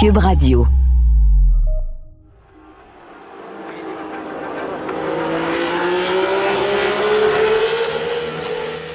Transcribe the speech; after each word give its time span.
Cube 0.00 0.18
Radio. 0.18 0.64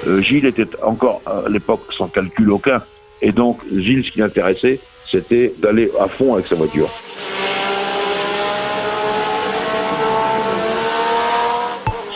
Euh, 0.08 0.22
Gilles 0.22 0.46
était 0.46 0.66
encore 0.82 1.22
à 1.26 1.50
l'époque 1.50 1.82
sans 1.92 2.08
calcul 2.08 2.50
aucun. 2.52 2.82
Et 3.22 3.34
donc, 3.34 3.60
Gilles, 3.70 4.06
ce 4.06 4.12
qui 4.12 4.20
l'intéressait, 4.20 4.80
c'était 5.12 5.54
d'aller 5.58 5.92
à 6.00 6.08
fond 6.08 6.36
avec 6.36 6.48
sa 6.48 6.56
voiture. 6.56 6.90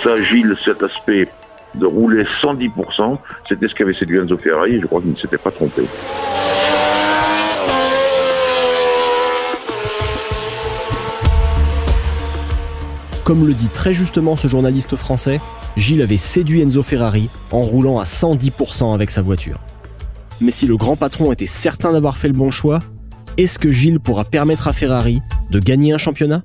Ça, 0.01 0.23
Gilles, 0.23 0.55
cet 0.63 0.81
aspect 0.81 1.27
de 1.75 1.85
rouler 1.85 2.23
110%, 2.41 3.17
c'était 3.49 3.67
ce 3.67 3.75
qu'avait 3.75 3.93
séduit 3.93 4.19
Enzo 4.19 4.37
Ferrari, 4.37 4.79
je 4.79 4.87
crois 4.87 5.01
qu'il 5.01 5.11
ne 5.11 5.17
s'était 5.17 5.37
pas 5.37 5.51
trompé. 5.51 5.83
Comme 13.27 13.45
le 13.45 13.53
dit 13.53 13.67
très 13.67 13.93
justement 13.93 14.37
ce 14.37 14.47
journaliste 14.47 14.95
français, 14.95 15.41
Gilles 15.75 16.01
avait 16.01 16.15
séduit 16.15 16.61
Enzo 16.61 16.81
Ferrari 16.81 17.29
en 17.51 17.61
roulant 17.61 17.99
à 17.99 18.03
110% 18.03 18.93
avec 18.93 19.11
sa 19.11 19.21
voiture. 19.21 19.59
Mais 20.39 20.49
si 20.49 20.65
le 20.65 20.77
grand 20.77 20.95
patron 20.95 21.33
était 21.33 21.45
certain 21.45 21.91
d'avoir 21.91 22.15
fait 22.15 22.29
le 22.29 22.33
bon 22.33 22.51
choix, 22.51 22.79
est-ce 23.35 23.59
que 23.59 23.69
Gilles 23.69 23.99
pourra 23.99 24.23
permettre 24.23 24.69
à 24.69 24.71
Ferrari 24.71 25.19
de 25.51 25.59
gagner 25.59 25.91
un 25.91 25.97
championnat? 25.97 26.43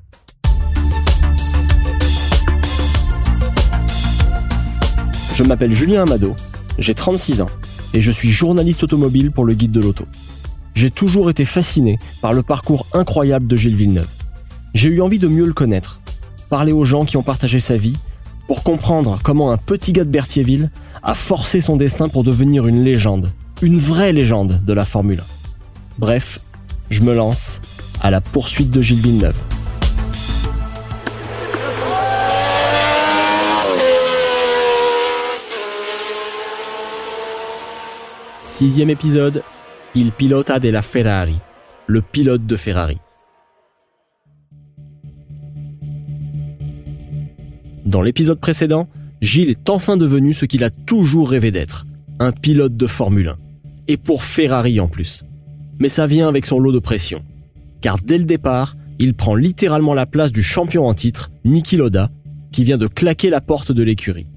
Je 5.36 5.44
m'appelle 5.44 5.74
Julien 5.74 6.02
Amado, 6.02 6.34
j'ai 6.80 6.94
36 6.94 7.42
ans 7.42 7.50
et 7.94 8.00
je 8.00 8.10
suis 8.10 8.32
journaliste 8.32 8.82
automobile 8.82 9.30
pour 9.30 9.44
le 9.44 9.54
guide 9.54 9.70
de 9.70 9.80
l'auto. 9.80 10.06
J'ai 10.74 10.90
toujours 10.90 11.30
été 11.30 11.44
fasciné 11.44 12.00
par 12.20 12.32
le 12.32 12.42
parcours 12.42 12.88
incroyable 12.92 13.46
de 13.46 13.54
Gilles 13.54 13.76
Villeneuve. 13.76 14.10
J'ai 14.74 14.88
eu 14.88 15.00
envie 15.00 15.20
de 15.20 15.28
mieux 15.28 15.46
le 15.46 15.52
connaître 15.52 16.01
parler 16.52 16.72
aux 16.72 16.84
gens 16.84 17.06
qui 17.06 17.16
ont 17.16 17.22
partagé 17.22 17.60
sa 17.60 17.78
vie, 17.78 17.96
pour 18.46 18.62
comprendre 18.62 19.18
comment 19.24 19.52
un 19.52 19.56
petit 19.56 19.94
gars 19.94 20.04
de 20.04 20.10
Berthierville 20.10 20.70
a 21.02 21.14
forcé 21.14 21.62
son 21.62 21.78
destin 21.78 22.10
pour 22.10 22.24
devenir 22.24 22.66
une 22.66 22.84
légende, 22.84 23.32
une 23.62 23.78
vraie 23.78 24.12
légende 24.12 24.60
de 24.62 24.72
la 24.74 24.84
Formule 24.84 25.20
1. 25.20 25.24
Bref, 25.96 26.40
je 26.90 27.00
me 27.00 27.14
lance 27.14 27.62
à 28.02 28.10
la 28.10 28.20
poursuite 28.20 28.68
de 28.68 28.82
Gilles 28.82 29.00
Villeneuve. 29.00 29.38
Sixième 38.42 38.90
épisode, 38.90 39.42
Il 39.94 40.12
pilota 40.12 40.58
de 40.58 40.68
la 40.68 40.82
Ferrari, 40.82 41.38
le 41.86 42.02
pilote 42.02 42.44
de 42.44 42.56
Ferrari. 42.56 42.98
Dans 47.84 48.00
l'épisode 48.00 48.38
précédent, 48.38 48.88
Gilles 49.20 49.50
est 49.50 49.68
enfin 49.68 49.96
devenu 49.96 50.34
ce 50.34 50.44
qu'il 50.46 50.62
a 50.62 50.70
toujours 50.70 51.30
rêvé 51.30 51.50
d'être, 51.50 51.84
un 52.20 52.30
pilote 52.30 52.76
de 52.76 52.86
Formule 52.86 53.28
1. 53.28 53.36
Et 53.88 53.96
pour 53.96 54.22
Ferrari 54.22 54.78
en 54.78 54.86
plus. 54.86 55.24
Mais 55.80 55.88
ça 55.88 56.06
vient 56.06 56.28
avec 56.28 56.46
son 56.46 56.60
lot 56.60 56.70
de 56.70 56.78
pression. 56.78 57.22
Car 57.80 57.98
dès 57.98 58.18
le 58.18 58.24
départ, 58.24 58.76
il 59.00 59.14
prend 59.14 59.34
littéralement 59.34 59.94
la 59.94 60.06
place 60.06 60.30
du 60.30 60.42
champion 60.42 60.86
en 60.86 60.94
titre, 60.94 61.32
Niki 61.44 61.76
Loda, 61.76 62.10
qui 62.52 62.62
vient 62.62 62.78
de 62.78 62.86
claquer 62.86 63.30
la 63.30 63.40
porte 63.40 63.72
de 63.72 63.82
l'écurie. 63.82 64.28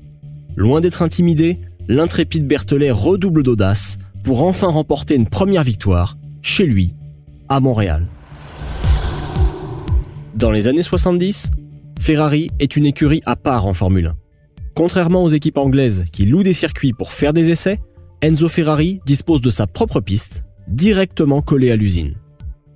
Loin 0.55 0.81
d'être 0.81 1.03
intimidé, 1.03 1.59
l'intrépide 1.87 2.47
Berthelet 2.47 2.89
redouble 2.89 3.43
d'audace 3.43 3.99
pour 4.23 4.41
enfin 4.41 4.67
remporter 4.67 5.13
une 5.13 5.27
première 5.27 5.63
victoire, 5.63 6.17
chez 6.41 6.65
lui, 6.65 6.95
à 7.47 7.59
Montréal. 7.59 8.07
Dans 10.33 10.49
les 10.49 10.67
années 10.67 10.81
70, 10.81 11.51
Ferrari 11.99 12.49
est 12.59 12.75
une 12.75 12.85
écurie 12.85 13.21
à 13.25 13.35
part 13.35 13.65
en 13.65 13.73
Formule 13.73 14.07
1. 14.07 14.15
Contrairement 14.75 15.23
aux 15.23 15.29
équipes 15.29 15.57
anglaises 15.57 16.05
qui 16.11 16.25
louent 16.25 16.43
des 16.43 16.53
circuits 16.53 16.93
pour 16.93 17.13
faire 17.13 17.33
des 17.33 17.49
essais, 17.49 17.79
Enzo 18.21 18.49
Ferrari 18.49 18.99
dispose 19.05 19.41
de 19.41 19.49
sa 19.49 19.67
propre 19.67 20.01
piste, 20.01 20.43
directement 20.67 21.41
collée 21.41 21.71
à 21.71 21.75
l'usine. 21.75 22.15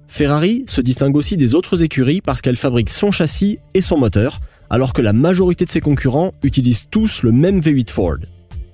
Ferrari 0.08 0.64
se 0.68 0.82
distingue 0.82 1.16
aussi 1.16 1.38
des 1.38 1.54
autres 1.56 1.84
écuries 1.84 2.22
parce 2.22 2.42
qu'elle 2.42 2.56
fabrique 2.56 2.90
son 2.90 3.12
châssis 3.12 3.60
et 3.74 3.82
son 3.82 3.98
moteur, 3.98 4.40
alors 4.70 4.94
que 4.94 5.02
la 5.02 5.14
majorité 5.14 5.66
de 5.66 5.70
ses 5.70 5.82
concurrents 5.82 6.34
utilisent 6.42 6.88
tous 6.90 7.24
le 7.24 7.32
même 7.32 7.60
V8 7.60 7.90
Ford. 7.90 8.18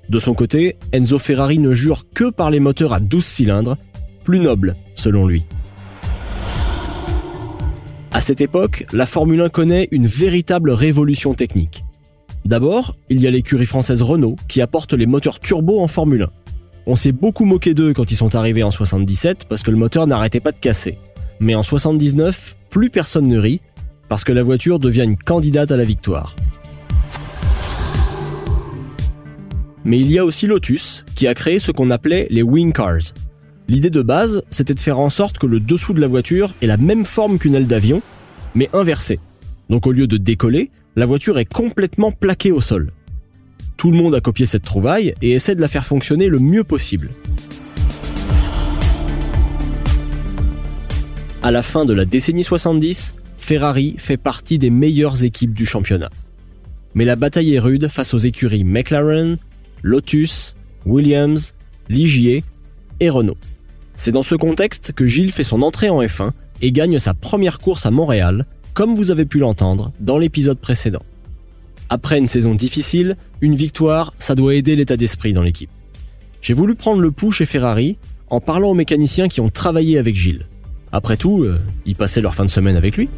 De 0.09 0.19
son 0.19 0.33
côté, 0.33 0.77
Enzo 0.93 1.19
Ferrari 1.19 1.59
ne 1.59 1.73
jure 1.73 2.05
que 2.13 2.29
par 2.29 2.51
les 2.51 2.59
moteurs 2.59 2.93
à 2.93 2.99
12 2.99 3.25
cylindres, 3.25 3.77
plus 4.23 4.39
nobles 4.39 4.75
selon 4.95 5.27
lui. 5.27 5.45
À 8.15 8.21
cette 8.21 8.39
époque, 8.39 8.85
la 8.93 9.05
Formule 9.05 9.41
1 9.41 9.49
connaît 9.49 9.89
une 9.91 10.07
véritable 10.07 10.71
révolution 10.71 11.33
technique. 11.33 11.83
D'abord, 12.45 12.95
il 13.09 13.19
y 13.19 13.27
a 13.27 13.29
l'écurie 13.29 13.65
française 13.65 14.01
Renault 14.01 14.37
qui 14.47 14.61
apporte 14.61 14.93
les 14.93 15.05
moteurs 15.05 15.41
turbo 15.41 15.81
en 15.81 15.89
Formule 15.89 16.21
1. 16.21 16.29
On 16.85 16.95
s'est 16.95 17.11
beaucoup 17.11 17.43
moqué 17.43 17.73
d'eux 17.73 17.91
quand 17.93 18.11
ils 18.11 18.15
sont 18.15 18.33
arrivés 18.35 18.63
en 18.63 18.71
77 18.71 19.47
parce 19.49 19.63
que 19.63 19.71
le 19.71 19.75
moteur 19.75 20.07
n'arrêtait 20.07 20.39
pas 20.39 20.53
de 20.53 20.57
casser. 20.57 20.97
Mais 21.41 21.55
en 21.55 21.61
79, 21.61 22.55
plus 22.69 22.89
personne 22.89 23.27
ne 23.27 23.37
rit 23.37 23.59
parce 24.07 24.23
que 24.23 24.31
la 24.31 24.43
voiture 24.43 24.79
devient 24.79 25.03
une 25.03 25.17
candidate 25.17 25.71
à 25.71 25.75
la 25.75 25.83
victoire. 25.83 26.37
Mais 29.83 29.99
il 29.99 30.09
y 30.09 30.19
a 30.19 30.23
aussi 30.23 30.47
Lotus 30.47 31.03
qui 31.17 31.27
a 31.27 31.33
créé 31.33 31.59
ce 31.59 31.71
qu'on 31.71 31.91
appelait 31.91 32.27
les 32.29 32.43
wing 32.43 32.71
cars, 32.71 33.11
L'idée 33.67 33.89
de 33.89 34.03
base, 34.03 34.43
c'était 34.51 34.75
de 34.75 34.79
faire 34.79 34.99
en 34.99 35.09
sorte 35.09 35.39
que 35.39 35.47
le 35.47 35.59
dessous 35.59 35.93
de 35.93 36.01
la 36.01 36.07
voiture 36.07 36.53
ait 36.61 36.67
la 36.67 36.77
même 36.77 37.03
forme 37.03 37.39
qu'une 37.39 37.55
aile 37.55 37.65
d'avion, 37.65 38.03
mais 38.53 38.69
inversée. 38.73 39.19
Donc 39.69 39.87
au 39.87 39.91
lieu 39.91 40.05
de 40.05 40.17
décoller, 40.17 40.69
la 40.95 41.07
voiture 41.07 41.39
est 41.39 41.51
complètement 41.51 42.11
plaquée 42.11 42.51
au 42.51 42.61
sol. 42.61 42.91
Tout 43.75 43.89
le 43.89 43.97
monde 43.97 44.13
a 44.13 44.21
copié 44.21 44.45
cette 44.45 44.63
trouvaille 44.63 45.15
et 45.23 45.31
essaie 45.31 45.55
de 45.55 45.61
la 45.61 45.67
faire 45.67 45.85
fonctionner 45.85 46.27
le 46.27 46.37
mieux 46.37 46.63
possible. 46.63 47.09
À 51.41 51.49
la 51.49 51.63
fin 51.63 51.85
de 51.85 51.93
la 51.93 52.05
décennie 52.05 52.43
70, 52.43 53.15
Ferrari 53.39 53.95
fait 53.97 54.17
partie 54.17 54.59
des 54.59 54.69
meilleures 54.69 55.23
équipes 55.23 55.53
du 55.53 55.65
championnat. 55.65 56.09
Mais 56.93 57.05
la 57.05 57.15
bataille 57.15 57.55
est 57.55 57.59
rude 57.59 57.87
face 57.87 58.13
aux 58.13 58.19
écuries 58.19 58.63
McLaren, 58.63 59.37
Lotus, 59.81 60.55
Williams, 60.85 61.55
Ligier 61.89 62.43
et 62.99 63.09
Renault. 63.09 63.37
C'est 63.95 64.11
dans 64.11 64.23
ce 64.23 64.35
contexte 64.35 64.91
que 64.91 65.07
Gilles 65.07 65.31
fait 65.31 65.43
son 65.43 65.61
entrée 65.61 65.89
en 65.89 66.01
F1 66.01 66.31
et 66.61 66.71
gagne 66.71 66.99
sa 66.99 67.13
première 67.13 67.59
course 67.59 67.85
à 67.85 67.91
Montréal, 67.91 68.45
comme 68.73 68.95
vous 68.95 69.11
avez 69.11 69.25
pu 69.25 69.39
l'entendre 69.39 69.91
dans 69.99 70.17
l'épisode 70.17 70.59
précédent. 70.59 71.03
Après 71.89 72.17
une 72.17 72.27
saison 72.27 72.55
difficile, 72.55 73.15
une 73.41 73.55
victoire, 73.55 74.13
ça 74.19 74.35
doit 74.35 74.55
aider 74.55 74.75
l'état 74.75 74.97
d'esprit 74.97 75.33
dans 75.33 75.43
l'équipe. 75.43 75.69
J'ai 76.41 76.53
voulu 76.53 76.75
prendre 76.75 77.01
le 77.01 77.11
pouls 77.11 77.31
chez 77.31 77.45
Ferrari 77.45 77.97
en 78.29 78.41
parlant 78.41 78.69
aux 78.69 78.75
mécaniciens 78.75 79.27
qui 79.27 79.39
ont 79.39 79.49
travaillé 79.49 79.97
avec 79.97 80.15
Gilles. 80.15 80.45
Après 80.91 81.15
tout, 81.15 81.43
euh, 81.43 81.59
ils 81.85 81.95
passaient 81.95 82.21
leur 82.21 82.35
fin 82.35 82.45
de 82.45 82.49
semaine 82.49 82.75
avec 82.75 82.97
lui. 82.97 83.09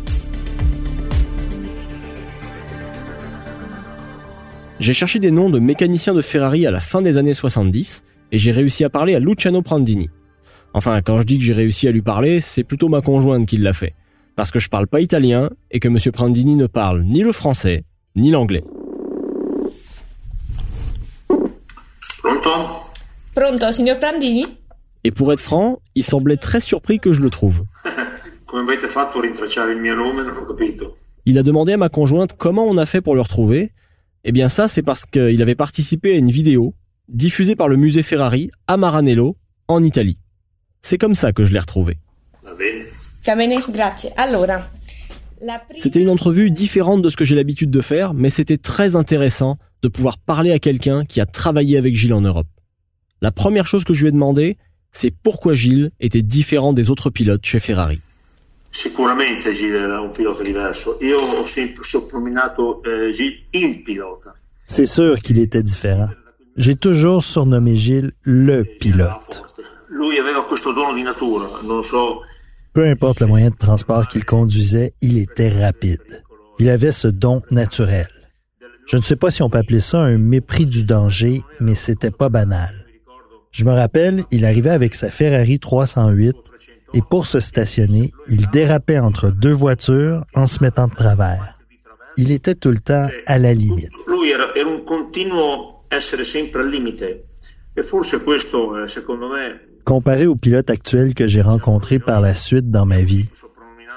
J'ai 4.80 4.94
cherché 4.94 5.18
des 5.18 5.32
noms 5.32 5.50
de 5.50 5.60
mécaniciens 5.60 6.14
de 6.14 6.22
Ferrari 6.22 6.68
à 6.68 6.72
la 6.72 6.80
fin 6.80 7.02
des 7.02 7.18
années 7.18 7.34
70 7.34 8.04
et 8.32 8.38
j'ai 8.38 8.52
réussi 8.52 8.84
à 8.84 8.90
parler 8.90 9.16
à 9.16 9.20
Luciano 9.20 9.62
Prandini. 9.62 10.10
Enfin, 10.74 11.02
quand 11.02 11.20
je 11.20 11.24
dis 11.24 11.38
que 11.38 11.44
j'ai 11.44 11.54
réussi 11.54 11.88
à 11.88 11.92
lui 11.92 12.02
parler, 12.02 12.40
c'est 12.40 12.64
plutôt 12.64 12.90
ma 12.90 13.02
conjointe 13.02 13.48
qui 13.48 13.58
l'a 13.58 13.74
fait. 13.74 13.94
Parce 14.36 14.52
que 14.52 14.60
je 14.60 14.70
parle 14.70 14.88
pas 14.88 15.02
italien 15.02 15.50
et 15.72 15.80
que 15.80 15.88
Monsieur 15.88 16.12
Prandini 16.12 16.56
ne 16.56 16.68
parle 16.68 17.04
ni 17.04 17.22
le 17.22 17.32
français, 17.32 17.84
ni 18.16 18.30
l'anglais. 18.30 18.64
Pronto? 22.22 22.50
Pronto, 23.34 23.72
signor 23.72 24.00
Prandini? 24.00 24.46
Et 25.04 25.12
pour 25.12 25.32
être 25.34 25.40
franc, 25.40 25.80
il 25.96 26.04
semblait 26.04 26.38
très 26.38 26.60
surpris 26.60 27.00
que 27.00 27.14
je 27.14 27.22
le 27.22 27.30
trouve. 27.30 27.64
Il 31.26 31.38
a 31.38 31.44
demandé 31.44 31.74
à 31.74 31.78
ma 31.78 31.90
conjointe 31.90 32.34
comment 32.38 32.66
on 32.66 32.78
a 32.78 32.86
fait 32.86 33.02
pour 33.02 33.16
le 33.16 33.22
retrouver. 33.22 33.72
Eh 34.24 34.32
bien 34.32 34.50
ça, 34.50 34.68
c'est 34.68 34.84
parce 34.84 35.06
qu'il 35.06 35.42
avait 35.42 35.56
participé 35.56 36.14
à 36.14 36.18
une 36.18 36.32
vidéo 36.32 36.74
diffusée 37.10 37.56
par 37.56 37.68
le 37.68 37.76
musée 37.76 38.04
Ferrari 38.04 38.50
à 38.68 38.78
Maranello, 38.78 39.38
en 39.68 39.84
Italie. 39.84 40.18
C'est 40.90 40.98
comme 40.98 41.16
ça 41.16 41.34
que 41.34 41.44
je 41.44 41.52
l'ai 41.52 41.60
retrouvé. 41.60 41.98
C'était 45.78 46.00
une 46.00 46.10
entrevue 46.10 46.50
différente 46.50 47.02
de 47.02 47.10
ce 47.10 47.18
que 47.18 47.26
j'ai 47.26 47.36
l'habitude 47.36 47.70
de 47.70 47.82
faire, 47.82 48.14
mais 48.14 48.30
c'était 48.30 48.58
très 48.58 48.96
intéressant 48.96 49.58
de 49.82 49.90
pouvoir 49.90 50.18
parler 50.18 50.54
à 50.54 50.60
quelqu'un 50.60 51.04
qui 51.04 51.20
a 51.20 51.26
travaillé 51.26 51.78
avec 51.78 51.94
Gilles 51.94 52.14
en 52.14 52.22
Europe. 52.22 52.48
La 53.22 53.34
première 53.34 53.68
chose 53.68 53.84
que 53.84 53.94
je 53.94 54.04
lui 54.04 54.08
ai 54.08 54.12
demandé, 54.14 54.56
c'est 54.94 55.12
pourquoi 55.12 55.56
Gilles 55.56 55.92
était 56.00 56.22
différent 56.22 56.72
des 56.72 56.90
autres 56.90 57.10
pilotes 57.10 57.46
chez 57.46 57.60
Ferrari. 57.60 58.00
Sicuramente 58.72 59.42
Gilles 59.42 59.76
era 59.76 60.00
un 60.00 60.08
pilota 60.14 60.42
diverso. 60.42 60.98
Io 61.02 61.18
ho 61.20 61.46
sempre 61.46 61.84
soprannominato 61.84 62.82
eh, 62.86 63.12
Gilles 63.12 63.44
il 63.54 63.84
pilota. 63.84 64.34
C'est 64.68 64.86
sûr 64.86 65.20
qu'il 65.20 65.40
était 65.40 65.64
différent. 65.64 66.08
J'ai 66.56 66.78
toujours 66.78 67.26
surnommé 67.26 67.76
Gilles 67.76 68.14
le 68.24 68.64
pilote. 68.64 69.44
Peu 72.74 72.86
importe 72.86 73.20
le 73.20 73.28
moyen 73.28 73.50
de 73.50 73.56
transport 73.56 74.08
qu'il 74.08 74.26
conduisait, 74.26 74.94
il 75.02 75.18
était 75.18 75.50
rapide. 75.50 76.24
Il 76.60 76.70
avait 76.70 76.92
ce 76.92 77.08
don 77.08 77.42
naturel. 77.52 78.08
Je 78.88 78.98
ne 78.98 79.02
sais 79.02 79.16
pas 79.16 79.32
si 79.32 79.42
on 79.42 79.50
peut 79.50 79.58
appeler 79.58 79.82
ça 79.82 80.00
un 80.00 80.18
mépris 80.18 80.66
du 80.66 80.84
danger, 80.84 81.42
mais 81.60 81.76
c'était 81.76 82.12
pas 82.12 82.30
banal. 82.30 82.74
Je 83.52 83.66
me 83.66 83.74
rappelle, 83.74 84.24
il 84.32 84.46
arrivait 84.46 84.70
avec 84.70 84.96
sa 84.96 85.10
Ferrari 85.10 85.60
308 85.60 86.36
et 86.94 87.02
pour 87.02 87.26
se 87.26 87.40
stationner, 87.40 88.12
il 88.28 88.50
dérapait 88.50 89.00
entre 89.00 89.30
deux 89.30 89.52
voitures 89.52 90.26
en 90.36 90.48
se 90.48 90.64
mettant 90.64 90.88
de 90.88 90.96
travers. 90.96 91.56
Il 92.18 92.32
était 92.32 92.56
tout 92.56 92.72
le 92.72 92.80
temps 92.80 93.08
à 93.26 93.40
la 93.40 93.54
limite. 93.54 93.92
Lui 94.08 94.32
era, 94.32 94.56
era 94.56 94.70
un 94.70 94.84
continuo 94.86 95.82
essere 95.90 96.24
sempre 96.24 96.62
al 96.62 96.70
limite 96.70 97.26
e 97.74 97.84
forse 97.84 98.24
questo, 98.24 98.82
eh, 98.82 98.88
secondo 98.88 99.28
me, 99.28 99.67
Comparé 99.88 100.28
aux 100.28 100.36
pilotes 100.36 100.70
actuels 100.70 101.14
que 101.14 101.28
j'ai 101.28 101.42
rencontrés 101.42 101.98
par 101.98 102.20
la 102.20 102.36
suite 102.36 102.70
dans 102.70 102.86
ma 102.86 103.04
vie, 103.04 103.30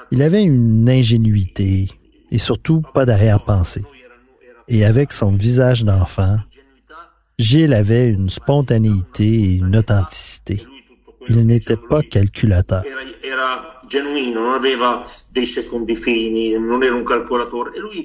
il 0.09 0.21
avait 0.21 0.41
une 0.41 0.89
ingénuité 0.89 1.89
et 2.31 2.37
surtout 2.37 2.81
pas 2.93 3.03
d'arrière-pensée. 3.03 3.83
Et 4.69 4.85
avec 4.85 5.11
son 5.11 5.31
visage 5.31 5.83
d'enfant, 5.83 6.37
Gilles 7.37 7.73
avait 7.73 8.09
une 8.09 8.29
spontanéité 8.29 9.25
et 9.25 9.55
une 9.55 9.75
authenticité. 9.75 10.65
Il 11.27 11.45
n'était 11.45 11.75
pas 11.75 12.01
calculateur. 12.01 12.83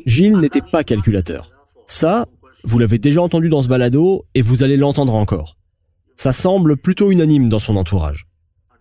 Gilles 0.07 0.39
n'était 0.39 0.61
pas 0.73 0.83
calculateur. 0.83 1.51
Ça, 1.87 2.27
vous 2.65 2.81
l'avez 2.81 2.99
déjà 2.99 3.23
entendu 3.23 3.49
dans 3.49 3.63
ce 3.63 3.69
balado 3.69 4.27
et 4.35 4.43
vous 4.43 4.65
allez 4.65 4.77
l'entendre 4.77 5.15
encore. 5.15 5.57
Ça 6.17 6.33
semble 6.33 6.77
plutôt 6.77 7.11
unanime 7.11 7.49
dans 7.49 7.59
son 7.59 7.77
entourage. 7.77 8.27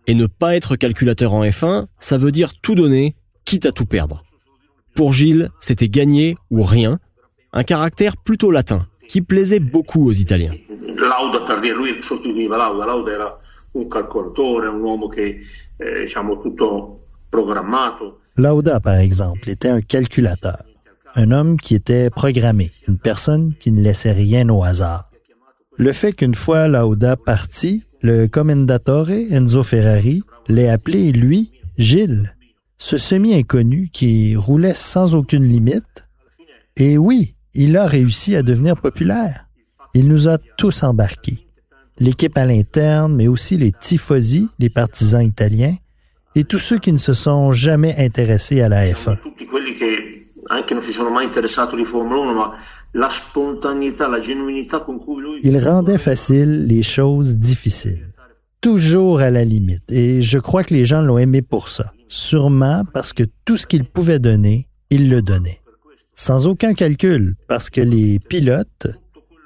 Et 0.06 0.14
ne 0.14 0.26
pas 0.26 0.56
être 0.56 0.76
calculateur 0.76 1.32
en 1.32 1.44
F1, 1.44 1.86
ça 1.98 2.16
veut 2.16 2.30
dire 2.30 2.52
tout 2.60 2.74
donner, 2.74 3.16
quitte 3.44 3.66
à 3.66 3.72
tout 3.72 3.86
perdre. 3.86 4.22
Pour 4.94 5.12
Gilles, 5.12 5.50
c'était 5.60 5.88
gagner 5.88 6.36
ou 6.50 6.62
rien, 6.62 6.98
un 7.52 7.64
caractère 7.64 8.16
plutôt 8.16 8.50
latin, 8.50 8.86
qui 9.08 9.20
plaisait 9.20 9.60
beaucoup 9.60 10.08
aux 10.08 10.12
Italiens. 10.12 10.54
Lauda 10.96 11.40
per 11.40 11.60
dire, 11.60 11.76
lui 11.76 12.02
sostituiva 12.02 12.56
Lauda, 12.56 12.86
Lauda 12.86 13.12
era 13.12 13.38
un 13.74 13.88
calcolatore, 13.88 14.68
un 14.68 14.80
uomo 14.80 15.08
che 15.08 15.38
eh, 15.76 16.00
diciamo 16.00 16.40
tutto 16.40 17.00
programmato. 17.28 18.20
Lauda, 18.36 18.80
par 18.80 18.96
exemple, 18.96 19.50
était 19.50 19.68
un 19.68 19.80
calculateur, 19.80 20.62
un 21.14 21.30
homme 21.30 21.58
qui 21.58 21.74
était 21.74 22.10
programmé, 22.10 22.70
une 22.88 22.98
personne 22.98 23.54
qui 23.60 23.72
ne 23.72 23.82
laissait 23.82 24.12
rien 24.12 24.48
au 24.48 24.62
hasard. 24.62 25.10
Le 25.78 25.92
fait 25.92 26.14
qu'une 26.14 26.34
fois 26.34 26.68
Lauda 26.68 27.16
parti, 27.16 27.84
le 28.00 28.28
commendatore 28.28 29.10
Enzo 29.10 29.62
Ferrari 29.62 30.22
l'ait 30.48 30.70
appelé, 30.70 31.12
lui, 31.12 31.52
Gilles, 31.76 32.34
ce 32.78 32.96
semi-inconnu 32.96 33.90
qui 33.92 34.36
roulait 34.36 34.74
sans 34.74 35.14
aucune 35.14 35.44
limite. 35.44 36.04
Et 36.76 36.96
oui, 36.96 37.34
il 37.52 37.76
a 37.76 37.86
réussi 37.86 38.36
à 38.36 38.42
devenir 38.42 38.76
populaire. 38.80 39.46
Il 39.92 40.08
nous 40.08 40.28
a 40.28 40.38
tous 40.38 40.82
embarqués. 40.82 41.46
L'équipe 41.98 42.36
à 42.38 42.46
l'interne, 42.46 43.14
mais 43.14 43.28
aussi 43.28 43.56
les 43.56 43.72
tifosi, 43.72 44.48
les 44.58 44.70
partisans 44.70 45.22
italiens, 45.22 45.76
et 46.34 46.44
tous 46.44 46.58
ceux 46.58 46.78
qui 46.78 46.92
ne 46.92 46.98
se 46.98 47.12
sont 47.12 47.52
jamais 47.52 47.94
intéressés 47.98 48.60
à 48.60 48.68
la 48.68 48.86
F1. 48.86 49.16
Tutti 50.46 50.52
quelli 50.52 50.54
che 50.54 50.54
anche 50.54 50.74
non 50.74 50.82
si 50.82 50.92
sono 50.92 51.10
mai 51.10 51.24
interessato 51.24 51.76
di 51.76 51.84
Formula 51.84 52.20
1, 52.20 52.34
ma 52.34 52.52
la 52.92 53.08
spontaneità, 53.08 54.08
la 54.08 54.20
genuinità 54.20 54.82
con 54.82 54.98
cui 54.98 55.20
lui... 55.20 55.40
Il 55.42 55.58
rendait 55.58 55.98
facile 55.98 56.66
les 56.66 56.82
choses 56.82 57.36
difficiles. 57.36 58.12
Toujours 58.60 59.20
à 59.20 59.30
la 59.30 59.44
limite. 59.44 59.82
Et 59.90 60.22
je 60.22 60.38
crois 60.38 60.64
que 60.64 60.74
les 60.74 60.86
gens 60.86 61.02
l'ont 61.02 61.18
aimé 61.18 61.42
pour 61.42 61.68
ça. 61.68 61.92
Sûrement 62.08 62.84
parce 62.92 63.12
que 63.12 63.24
tout 63.44 63.56
ce 63.56 63.66
qu'il 63.66 63.84
pouvait 63.84 64.18
donner, 64.18 64.68
il 64.90 65.10
le 65.10 65.22
donnait. 65.22 65.60
Sans 66.14 66.46
aucun 66.46 66.72
calcul, 66.74 67.36
parce 67.48 67.68
que 67.68 67.80
les 67.80 68.18
pilotes, 68.18 68.88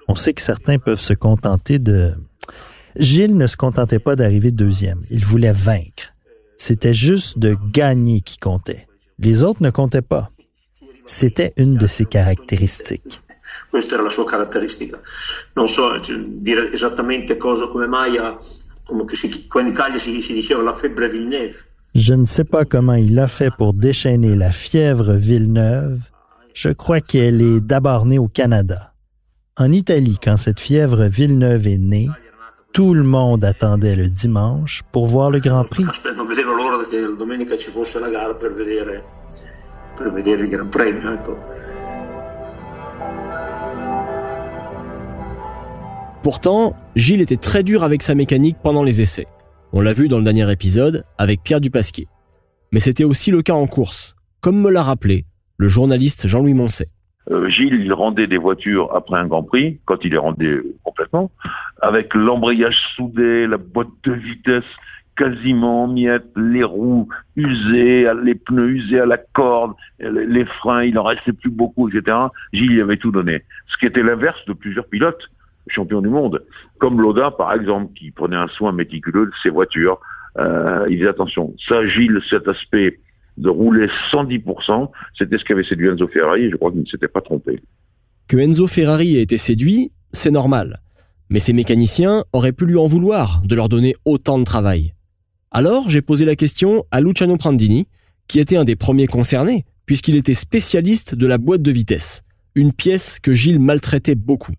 on 0.07 0.15
sait 0.15 0.35
que 0.35 0.43
certains 0.43 0.79
peuvent 0.79 1.01
se 1.01 1.15
contenter 1.15 1.79
de... 1.79 2.13
Gilles 2.97 3.37
ne 3.37 3.47
se 3.47 3.57
contentait 3.57 3.99
pas 3.99 4.17
d'arriver 4.17 4.51
deuxième. 4.51 5.03
Il 5.11 5.25
voulait 5.25 5.53
vaincre. 5.53 6.15
C'était 6.57 6.95
juste 6.95 7.39
de 7.39 7.57
gagner 7.73 8.21
qui 8.21 8.37
comptait. 8.37 8.87
Les 9.19 9.43
autres 9.43 9.63
ne 9.63 9.71
comptaient 9.71 10.03
pas. 10.03 10.31
C'était 11.11 11.53
une 11.57 11.75
de 11.75 11.89
ses 11.89 12.05
caractéristiques. 12.05 13.21
Questa 13.73 13.95
era 13.97 14.05
la 14.05 14.11
sua 14.11 14.25
caratteristica. 14.25 14.99
Non 15.57 15.67
so 15.67 16.01
cioè, 16.01 16.17
dire 16.25 16.71
esattamente 16.73 17.37
cosa, 17.37 17.67
come 17.67 17.89
mai, 17.89 18.17
ha, 18.17 18.37
come 18.85 19.05
che 19.05 19.17
si, 19.17 19.47
qua 19.49 19.61
in 19.61 19.67
Italia 19.67 19.99
si, 19.99 20.21
si 20.21 20.33
diceva 20.33 20.63
la 20.63 20.73
febbre 20.73 21.09
Villeneuve. 21.09 21.57
Je 21.95 22.15
ne 22.15 22.27
sais 22.27 22.45
pas 22.45 22.65
comment 22.65 22.95
il 22.95 23.19
a 23.19 23.27
fait 23.27 23.51
pour 23.51 23.75
déchaîner 23.75 24.37
la 24.37 24.53
fièvre 24.53 25.15
Villeneuve. 25.15 25.99
Je 26.55 26.71
crois 26.71 27.01
qu'elle 27.01 27.43
est 27.43 27.61
d'abord 27.61 28.07
née 28.07 28.21
au 28.21 28.29
Canada. 28.29 28.95
En 29.57 29.73
Italie, 29.73 30.17
quand 30.23 30.37
cette 30.37 30.61
fièvre 30.61 31.07
Villeneuve 31.07 31.67
est 31.67 31.79
née, 31.79 32.09
tout 32.73 32.95
le 32.95 33.03
monde 33.03 33.45
attendait 33.45 33.97
le 33.97 34.09
dimanche 34.09 34.83
pour 34.93 35.09
voir 35.09 35.33
le 35.33 35.41
Grand 35.41 35.65
Prix. 35.65 35.85
Per 40.01 40.13
vedere, 40.13 40.13
per 40.13 40.13
vedere 40.13 40.43
il 40.43 40.49
Gran 40.49 40.69
Premio. 40.71 41.13
Ecco. 41.13 41.39
Pourtant, 46.23 46.77
Gilles 46.97 47.21
était 47.21 47.37
très 47.37 47.63
dur 47.63 47.83
avec 47.83 48.03
sa 48.03 48.15
mécanique 48.15 48.57
pendant 48.63 48.83
les 48.83 49.01
essais. 49.01 49.27
On 49.73 49.81
l'a 49.81 49.93
vu 49.93 50.09
dans 50.09 50.19
le 50.19 50.25
dernier 50.25 50.51
épisode 50.51 51.05
avec 51.19 51.43
Pierre 51.43 51.61
Dupasquier. 51.61 52.09
Mais 52.73 52.81
c'était 52.81 53.05
aussi 53.05 53.31
le 53.31 53.43
cas 53.43 53.55
en 53.55 53.67
course, 53.67 54.17
comme 54.41 54.61
me 54.61 54.71
l'a 54.71 54.83
rappelé 54.83 55.25
le 55.57 55.69
journaliste 55.69 56.27
Jean-Louis 56.27 56.55
Moncet. 56.55 56.87
Euh, 57.31 57.49
Gilles, 57.49 57.75
il 57.75 57.93
rendait 57.93 58.27
des 58.27 58.39
voitures 58.39 58.95
après 58.95 59.19
un 59.19 59.27
Grand 59.27 59.43
Prix, 59.43 59.81
quand 59.85 59.99
il 60.03 60.13
les 60.13 60.19
rendait 60.19 60.61
complètement, 60.83 61.31
avec 61.81 62.15
l'embrayage 62.15 62.79
soudé, 62.97 63.47
la 63.47 63.59
boîte 63.59 63.89
de 64.05 64.13
vitesse 64.13 64.65
quasiment 65.21 65.85
en 65.85 65.89
miettes, 65.89 66.33
les 66.35 66.65
roues 66.65 67.07
usées, 67.37 68.11
les 68.25 68.35
pneus 68.35 68.71
usés 68.71 69.01
à 69.01 69.05
la 69.05 69.19
corde, 69.19 69.75
les 69.99 70.27
les 70.27 70.47
freins, 70.47 70.83
il 70.83 70.99
en 70.99 71.03
restait 71.03 71.35
plus 71.35 71.51
beaucoup, 71.51 71.91
etc. 71.91 72.17
Gilles 72.55 72.81
avait 72.81 72.97
tout 72.97 73.13
donné. 73.13 73.43
Ce 73.69 73.77
qui 73.77 73.85
était 73.85 74.03
l'inverse 74.03 74.43
de 74.47 74.55
plusieurs 74.55 74.87
pilotes 74.87 75.29
champions 75.69 76.01
du 76.01 76.09
monde, 76.09 76.43
comme 76.79 77.03
Loda 77.03 77.31
par 77.33 77.53
exemple, 77.53 77.93
qui 77.95 78.11
prenait 78.11 78.37
un 78.37 78.49
soin 78.49 78.73
méticuleux 78.73 79.27
de 79.27 79.33
ses 79.43 79.51
voitures. 79.51 80.01
Euh, 80.39 80.87
il 80.89 80.97
disait 80.97 81.11
attention, 81.11 81.55
ça 81.69 81.87
Gilles, 81.87 82.21
cet 82.31 82.49
aspect 82.49 82.99
de 83.37 83.51
rouler 83.51 83.89
110%, 84.13 84.91
c'était 85.19 85.37
ce 85.37 85.45
qu'avait 85.45 85.65
séduit 85.65 85.89
Enzo 85.89 86.09
Ferrari 86.09 86.45
et 86.45 86.51
je 86.51 86.57
crois 86.57 86.71
qu'il 86.71 86.81
ne 86.81 86.87
s'était 86.87 87.09
pas 87.09 87.21
trompé. 87.21 87.61
Que 88.27 88.39
Enzo 88.39 88.67
Ferrari 88.67 89.19
ait 89.19 89.23
été 89.23 89.37
séduit, 89.37 89.93
c'est 90.13 90.31
normal. 90.31 90.81
Mais 91.29 91.41
ces 91.41 91.53
mécaniciens 91.53 92.25
auraient 92.33 92.53
pu 92.53 92.65
lui 92.65 92.79
en 92.79 92.87
vouloir 92.87 93.43
de 93.45 93.55
leur 93.55 93.69
donner 93.69 93.95
autant 94.07 94.39
de 94.39 94.45
travail. 94.45 94.95
Alors 95.51 95.91
j'ai 95.91 96.03
posé 96.03 96.25
la 96.25 96.37
question 96.37 96.85
à 96.91 97.01
Luciano 97.01 97.37
Prandini, 97.37 97.89
qui 98.29 98.39
était 98.39 98.57
un 98.57 98.65
des 98.65 98.77
premiers 98.77 99.09
concernés, 99.09 99.65
puisqu'il 99.85 100.15
était 100.15 100.35
spécialiste 100.35 101.15
de 101.17 101.27
la 101.27 101.39
boîte 101.39 101.63
de 101.63 101.73
vitesse, 101.73 102.23
une 102.55 102.73
pièce 102.73 103.19
que 103.19 103.33
Gilles 103.33 103.59
maltraitait 103.59 104.15
beaucoup. 104.15 104.53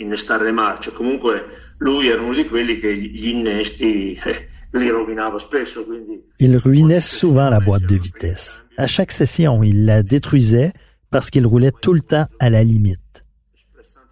innestare 0.00 0.42
le 0.42 0.52
marce. 0.52 0.90
Comunque 0.90 1.44
lui 1.78 2.08
era 2.08 2.22
uno 2.22 2.34
di 2.34 2.46
quelli 2.46 2.78
che 2.78 2.96
gli 2.96 3.28
innesti 3.28 4.18
li 4.72 4.88
rovinava 4.88 5.38
spesso, 5.38 5.84
quindi 5.84 6.22
Il 6.38 6.56
ruinait 6.56 7.02
souvent 7.02 7.50
la 7.50 7.60
boîte 7.60 7.84
de 7.86 7.96
vitesse. 7.96 8.64
À 8.78 8.86
chaque 8.86 9.12
session, 9.12 9.62
il 9.62 9.84
la 9.84 10.02
détruisait 10.02 10.72
parce 11.10 11.28
qu'il 11.30 11.46
roulait 11.46 11.72
tout 11.82 11.92
le 11.92 12.00
temps 12.00 12.26
à 12.38 12.48
la 12.48 12.64
limite. 12.64 13.24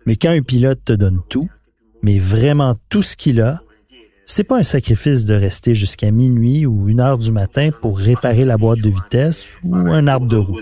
Mais 0.05 0.17
quand 0.17 0.31
un 0.31 0.43
pilote 0.43 0.85
te 0.85 0.93
donne 0.93 1.21
tout, 1.29 1.49
mais 2.03 2.19
vraiment 2.19 2.77
tout 2.91 3.03
ce 3.03 3.17
qu'il 3.17 3.41
a, 3.41 3.63
c'est 4.31 4.45
pas 4.45 4.59
un 4.59 4.63
sacrifice 4.63 5.25
de 5.25 5.33
rester 5.33 5.75
jusqu'à 5.75 6.11
minuit 6.11 6.67
ou 6.67 6.89
une 6.89 7.01
heure 7.01 7.17
du 7.17 7.33
matin 7.33 7.71
pour 7.81 7.99
réparer 7.99 8.45
la 8.45 8.59
boîte 8.59 8.81
de 8.81 8.91
vitesse 8.91 9.57
ou 9.65 9.75
un 9.75 10.07
arbre 10.07 10.27
de 10.27 10.37
roue. 10.37 10.61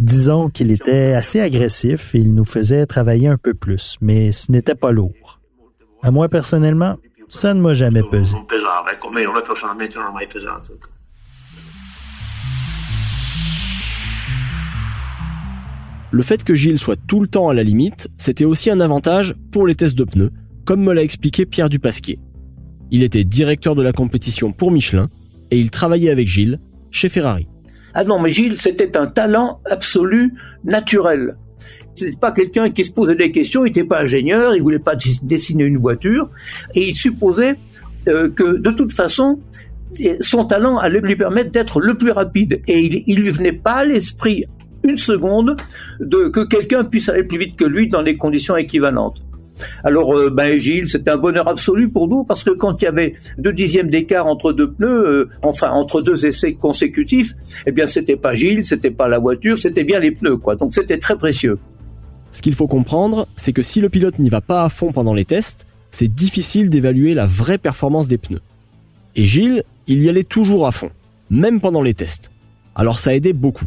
Disons 0.00 0.50
qu'il 0.50 0.72
était 0.72 1.12
assez 1.14 1.40
agressif 1.40 2.12
et 2.16 2.18
il 2.18 2.34
nous 2.34 2.44
faisait 2.44 2.84
travailler 2.86 3.28
un 3.28 3.36
peu 3.36 3.54
plus, 3.54 3.96
mais 4.00 4.32
ce 4.32 4.50
n'était 4.50 4.74
pas 4.74 4.90
lourd. 4.90 5.38
À 6.02 6.10
moi 6.10 6.28
personnellement, 6.28 6.96
ça 7.28 7.54
ne 7.54 7.60
m'a 7.60 7.72
jamais 7.72 8.02
pesé. 8.02 8.36
Le 16.10 16.22
fait 16.22 16.42
que 16.42 16.54
Gilles 16.54 16.78
soit 16.78 16.98
tout 17.06 17.20
le 17.20 17.28
temps 17.28 17.50
à 17.50 17.54
la 17.54 17.62
limite, 17.62 18.08
c'était 18.16 18.46
aussi 18.46 18.70
un 18.70 18.80
avantage 18.80 19.34
pour 19.52 19.66
les 19.66 19.74
tests 19.74 19.96
de 19.96 20.04
pneus, 20.04 20.30
comme 20.64 20.82
me 20.82 20.94
l'a 20.94 21.02
expliqué 21.02 21.44
Pierre 21.44 21.68
Dupasquier. 21.68 22.18
Il 22.90 23.02
était 23.02 23.24
directeur 23.24 23.74
de 23.74 23.82
la 23.82 23.92
compétition 23.92 24.52
pour 24.52 24.70
Michelin 24.70 25.08
et 25.50 25.58
il 25.58 25.70
travaillait 25.70 26.10
avec 26.10 26.26
Gilles 26.26 26.60
chez 26.90 27.10
Ferrari. 27.10 27.46
Ah 27.92 28.04
non, 28.04 28.18
mais 28.20 28.30
Gilles, 28.30 28.58
c'était 28.58 28.96
un 28.96 29.06
talent 29.06 29.60
absolu, 29.66 30.32
naturel. 30.64 31.36
C'était 31.94 32.16
pas 32.16 32.32
quelqu'un 32.32 32.70
qui 32.70 32.84
se 32.84 32.92
posait 32.92 33.16
des 33.16 33.30
questions, 33.30 33.66
il 33.66 33.68
n'était 33.68 33.84
pas 33.84 34.00
ingénieur, 34.00 34.54
il 34.54 34.62
voulait 34.62 34.78
pas 34.78 34.94
dessiner 35.22 35.64
une 35.64 35.78
voiture, 35.78 36.30
et 36.74 36.88
il 36.88 36.94
supposait 36.94 37.56
euh, 38.06 38.30
que 38.30 38.56
de 38.56 38.70
toute 38.70 38.92
façon, 38.92 39.40
son 40.20 40.44
talent 40.44 40.78
allait 40.78 41.00
lui 41.00 41.16
permettre 41.16 41.50
d'être 41.50 41.80
le 41.80 41.96
plus 41.96 42.12
rapide. 42.12 42.62
Et 42.66 42.78
il, 42.78 43.04
il 43.06 43.20
lui 43.20 43.30
venait 43.30 43.52
pas 43.52 43.72
à 43.72 43.84
l'esprit 43.84 44.46
une 44.84 44.98
seconde 44.98 45.56
de 46.00 46.28
que 46.28 46.44
quelqu'un 46.46 46.84
puisse 46.84 47.08
aller 47.08 47.24
plus 47.24 47.38
vite 47.38 47.56
que 47.56 47.64
lui 47.64 47.88
dans 47.88 48.02
les 48.02 48.16
conditions 48.16 48.56
équivalentes. 48.56 49.22
Alors, 49.84 50.16
euh, 50.16 50.30
ben 50.30 50.58
Gilles, 50.58 50.88
c'était 50.88 51.10
un 51.10 51.16
bonheur 51.16 51.48
absolu 51.48 51.88
pour 51.88 52.08
nous 52.08 52.24
parce 52.24 52.44
que 52.44 52.50
quand 52.50 52.80
il 52.80 52.84
y 52.84 52.88
avait 52.88 53.14
deux 53.38 53.52
dixièmes 53.52 53.90
d'écart 53.90 54.26
entre 54.26 54.52
deux 54.52 54.70
pneus, 54.70 55.06
euh, 55.06 55.28
enfin 55.42 55.70
entre 55.70 56.00
deux 56.00 56.26
essais 56.26 56.54
consécutifs, 56.54 57.34
eh 57.66 57.72
bien 57.72 57.86
c'était 57.86 58.16
pas 58.16 58.34
Gilles, 58.34 58.64
c'était 58.64 58.90
pas 58.90 59.08
la 59.08 59.18
voiture, 59.18 59.58
c'était 59.58 59.84
bien 59.84 60.00
les 60.00 60.12
pneus, 60.12 60.36
quoi. 60.36 60.56
Donc 60.56 60.74
c'était 60.74 60.98
très 60.98 61.16
précieux. 61.16 61.58
Ce 62.30 62.42
qu'il 62.42 62.54
faut 62.54 62.66
comprendre, 62.66 63.26
c'est 63.36 63.52
que 63.52 63.62
si 63.62 63.80
le 63.80 63.88
pilote 63.88 64.18
n'y 64.18 64.28
va 64.28 64.40
pas 64.40 64.64
à 64.64 64.68
fond 64.68 64.92
pendant 64.92 65.14
les 65.14 65.24
tests, 65.24 65.66
c'est 65.90 66.08
difficile 66.08 66.68
d'évaluer 66.68 67.14
la 67.14 67.26
vraie 67.26 67.58
performance 67.58 68.08
des 68.08 68.18
pneus. 68.18 68.42
Et 69.16 69.24
Gilles, 69.24 69.64
il 69.86 70.02
y 70.02 70.08
allait 70.08 70.24
toujours 70.24 70.66
à 70.66 70.72
fond, 70.72 70.90
même 71.30 71.60
pendant 71.60 71.82
les 71.82 71.94
tests. 71.94 72.30
Alors 72.74 72.98
ça 72.98 73.14
aidait 73.14 73.32
beaucoup. 73.32 73.64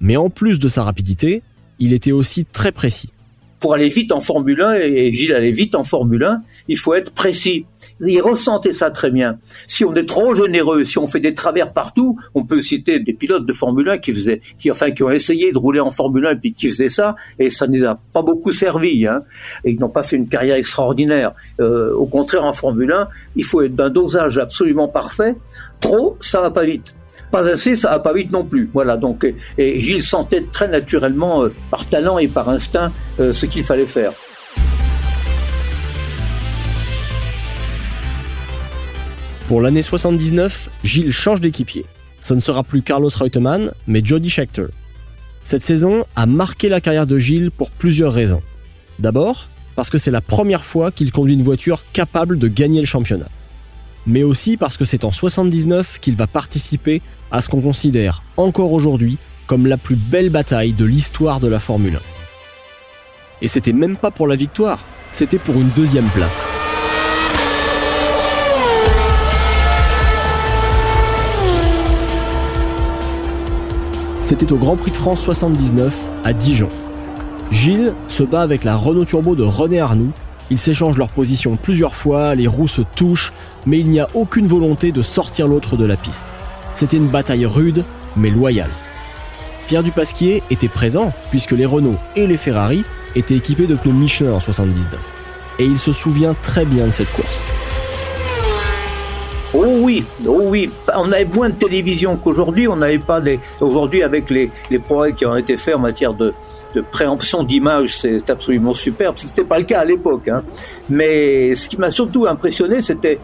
Mais 0.00 0.16
en 0.16 0.30
plus 0.30 0.58
de 0.58 0.68
sa 0.68 0.84
rapidité, 0.84 1.42
il 1.78 1.92
était 1.92 2.12
aussi 2.12 2.44
très 2.44 2.72
précis 2.72 3.10
pour 3.64 3.72
aller 3.72 3.88
vite 3.88 4.12
en 4.12 4.20
Formule 4.20 4.60
1, 4.60 4.74
et 4.74 5.10
Gilles 5.10 5.32
allait 5.32 5.50
vite 5.50 5.74
en 5.74 5.84
Formule 5.84 6.22
1, 6.22 6.42
il 6.68 6.76
faut 6.76 6.92
être 6.92 7.12
précis. 7.12 7.64
Il 7.98 8.20
ressentait 8.20 8.74
ça 8.74 8.90
très 8.90 9.10
bien. 9.10 9.38
Si 9.66 9.86
on 9.86 9.94
est 9.94 10.04
trop 10.04 10.34
généreux, 10.34 10.84
si 10.84 10.98
on 10.98 11.08
fait 11.08 11.18
des 11.18 11.32
travers 11.32 11.72
partout, 11.72 12.18
on 12.34 12.44
peut 12.44 12.60
citer 12.60 13.00
des 13.00 13.14
pilotes 13.14 13.46
de 13.46 13.52
Formule 13.54 13.88
1 13.88 13.96
qui 13.96 14.12
faisaient, 14.12 14.42
qui 14.58 14.70
enfin 14.70 14.90
qui 14.90 15.02
ont 15.02 15.10
essayé 15.10 15.50
de 15.50 15.56
rouler 15.56 15.80
en 15.80 15.90
Formule 15.90 16.26
1 16.26 16.32
et 16.32 16.36
puis 16.36 16.52
qui 16.52 16.68
faisaient 16.68 16.90
ça, 16.90 17.16
et 17.38 17.48
ça 17.48 17.66
ne 17.66 17.78
les 17.78 17.84
a 17.84 17.98
pas 18.12 18.20
beaucoup 18.20 18.52
servi. 18.52 19.06
Hein, 19.06 19.22
et 19.64 19.70
ils 19.70 19.80
n'ont 19.80 19.88
pas 19.88 20.02
fait 20.02 20.16
une 20.16 20.28
carrière 20.28 20.56
extraordinaire. 20.56 21.32
Euh, 21.58 21.94
au 21.94 22.04
contraire, 22.04 22.44
en 22.44 22.52
Formule 22.52 22.92
1, 22.92 23.08
il 23.36 23.44
faut 23.44 23.62
être 23.62 23.74
d'un 23.74 23.88
dosage 23.88 24.36
absolument 24.36 24.88
parfait. 24.88 25.36
Trop, 25.80 26.18
ça 26.20 26.42
va 26.42 26.50
pas 26.50 26.66
vite 26.66 26.94
pas 27.34 27.48
assez, 27.48 27.74
ça 27.74 27.90
va 27.90 27.98
pas 27.98 28.12
vite 28.12 28.30
non 28.30 28.44
plus. 28.44 28.70
Voilà, 28.72 28.96
donc, 28.96 29.26
et 29.58 29.80
Gilles 29.80 30.04
sentait 30.04 30.44
très 30.52 30.68
naturellement, 30.68 31.42
euh, 31.42 31.52
par 31.68 31.84
talent 31.84 32.16
et 32.18 32.28
par 32.28 32.48
instinct, 32.48 32.92
euh, 33.18 33.32
ce 33.32 33.46
qu'il 33.46 33.64
fallait 33.64 33.86
faire. 33.86 34.12
Pour 39.48 39.60
l'année 39.60 39.82
79, 39.82 40.70
Gilles 40.84 41.10
change 41.10 41.40
d'équipier. 41.40 41.86
Ce 42.20 42.34
ne 42.34 42.40
sera 42.40 42.62
plus 42.62 42.82
Carlos 42.82 43.10
Reutemann, 43.12 43.72
mais 43.88 44.00
Jody 44.04 44.30
Scheckter. 44.30 44.66
Cette 45.42 45.64
saison 45.64 46.06
a 46.14 46.26
marqué 46.26 46.68
la 46.68 46.80
carrière 46.80 47.08
de 47.08 47.18
Gilles 47.18 47.50
pour 47.50 47.72
plusieurs 47.72 48.12
raisons. 48.12 48.42
D'abord, 49.00 49.48
parce 49.74 49.90
que 49.90 49.98
c'est 49.98 50.12
la 50.12 50.20
première 50.20 50.64
fois 50.64 50.92
qu'il 50.92 51.10
conduit 51.10 51.34
une 51.34 51.42
voiture 51.42 51.82
capable 51.92 52.38
de 52.38 52.46
gagner 52.46 52.78
le 52.78 52.86
championnat. 52.86 53.28
Mais 54.06 54.22
aussi 54.22 54.56
parce 54.56 54.76
que 54.76 54.84
c'est 54.84 55.04
en 55.04 55.12
79 55.12 55.98
qu'il 56.00 56.14
va 56.14 56.26
participer 56.26 57.00
à 57.30 57.40
ce 57.40 57.48
qu'on 57.48 57.60
considère 57.60 58.22
encore 58.36 58.72
aujourd'hui 58.72 59.18
comme 59.46 59.66
la 59.66 59.76
plus 59.76 59.96
belle 59.96 60.30
bataille 60.30 60.72
de 60.72 60.84
l'histoire 60.84 61.40
de 61.40 61.48
la 61.48 61.60
Formule 61.60 61.96
1. 61.96 61.98
Et 63.42 63.48
c'était 63.48 63.72
même 63.72 63.96
pas 63.96 64.10
pour 64.10 64.26
la 64.26 64.36
victoire, 64.36 64.78
c'était 65.10 65.38
pour 65.38 65.54
une 65.56 65.70
deuxième 65.70 66.08
place. 66.10 66.46
C'était 74.22 74.50
au 74.52 74.56
Grand 74.56 74.76
Prix 74.76 74.90
de 74.90 74.96
France 74.96 75.20
79 75.20 75.94
à 76.24 76.32
Dijon. 76.32 76.70
Gilles 77.50 77.92
se 78.08 78.22
bat 78.22 78.40
avec 78.40 78.64
la 78.64 78.74
Renault 78.74 79.04
Turbo 79.04 79.36
de 79.36 79.42
René 79.42 79.80
Arnoux. 79.80 80.12
Ils 80.54 80.58
s'échangent 80.58 80.98
leur 80.98 81.08
position 81.08 81.56
plusieurs 81.56 81.96
fois, 81.96 82.36
les 82.36 82.46
roues 82.46 82.68
se 82.68 82.82
touchent, 82.82 83.32
mais 83.66 83.80
il 83.80 83.90
n'y 83.90 83.98
a 83.98 84.06
aucune 84.14 84.46
volonté 84.46 84.92
de 84.92 85.02
sortir 85.02 85.48
l'autre 85.48 85.76
de 85.76 85.84
la 85.84 85.96
piste. 85.96 86.28
C'était 86.76 86.96
une 86.96 87.08
bataille 87.08 87.44
rude, 87.44 87.82
mais 88.16 88.30
loyale. 88.30 88.70
Pierre 89.66 89.82
Dupasquier 89.82 90.44
était 90.52 90.68
présent, 90.68 91.12
puisque 91.32 91.50
les 91.50 91.66
Renault 91.66 91.96
et 92.14 92.28
les 92.28 92.36
Ferrari 92.36 92.84
étaient 93.16 93.34
équipés 93.34 93.66
de 93.66 93.74
pneus 93.74 93.94
Michelin 93.94 94.30
en 94.30 94.38
79. 94.38 95.00
Et 95.58 95.64
il 95.64 95.76
se 95.80 95.90
souvient 95.90 96.36
très 96.40 96.64
bien 96.64 96.86
de 96.86 96.90
cette 96.90 97.12
course. 97.14 97.44
Oui, 99.94 100.04
oh 100.26 100.40
oui. 100.46 100.70
On 100.96 101.12
avait 101.12 101.24
moins 101.24 101.50
de 101.50 101.54
télévision 101.54 102.16
qu'aujourd'hui. 102.16 102.66
On 102.66 102.76
n'avait 102.76 102.98
pas 102.98 103.20
des. 103.20 103.38
Aujourd'hui, 103.60 104.02
avec 104.02 104.28
les, 104.28 104.50
les 104.70 104.78
progrès 104.80 105.12
qui 105.12 105.24
ont 105.24 105.36
été 105.36 105.56
faits 105.56 105.76
en 105.76 105.78
matière 105.78 106.14
de, 106.14 106.34
de 106.74 106.80
préemption 106.80 107.44
d'image, 107.44 107.96
c'est 107.98 108.28
absolument 108.28 108.74
superbe. 108.74 109.14
C'était 109.18 109.44
pas 109.44 109.58
le 109.58 109.64
cas 109.64 109.80
à 109.80 109.84
l'époque. 109.84 110.26
Hein. 110.28 110.42
Mais 110.88 111.54
ce 111.54 111.68
qui 111.68 111.78
m'a 111.78 111.92
surtout 111.92 112.26
impressionné, 112.26 112.80
c'était 112.80 113.20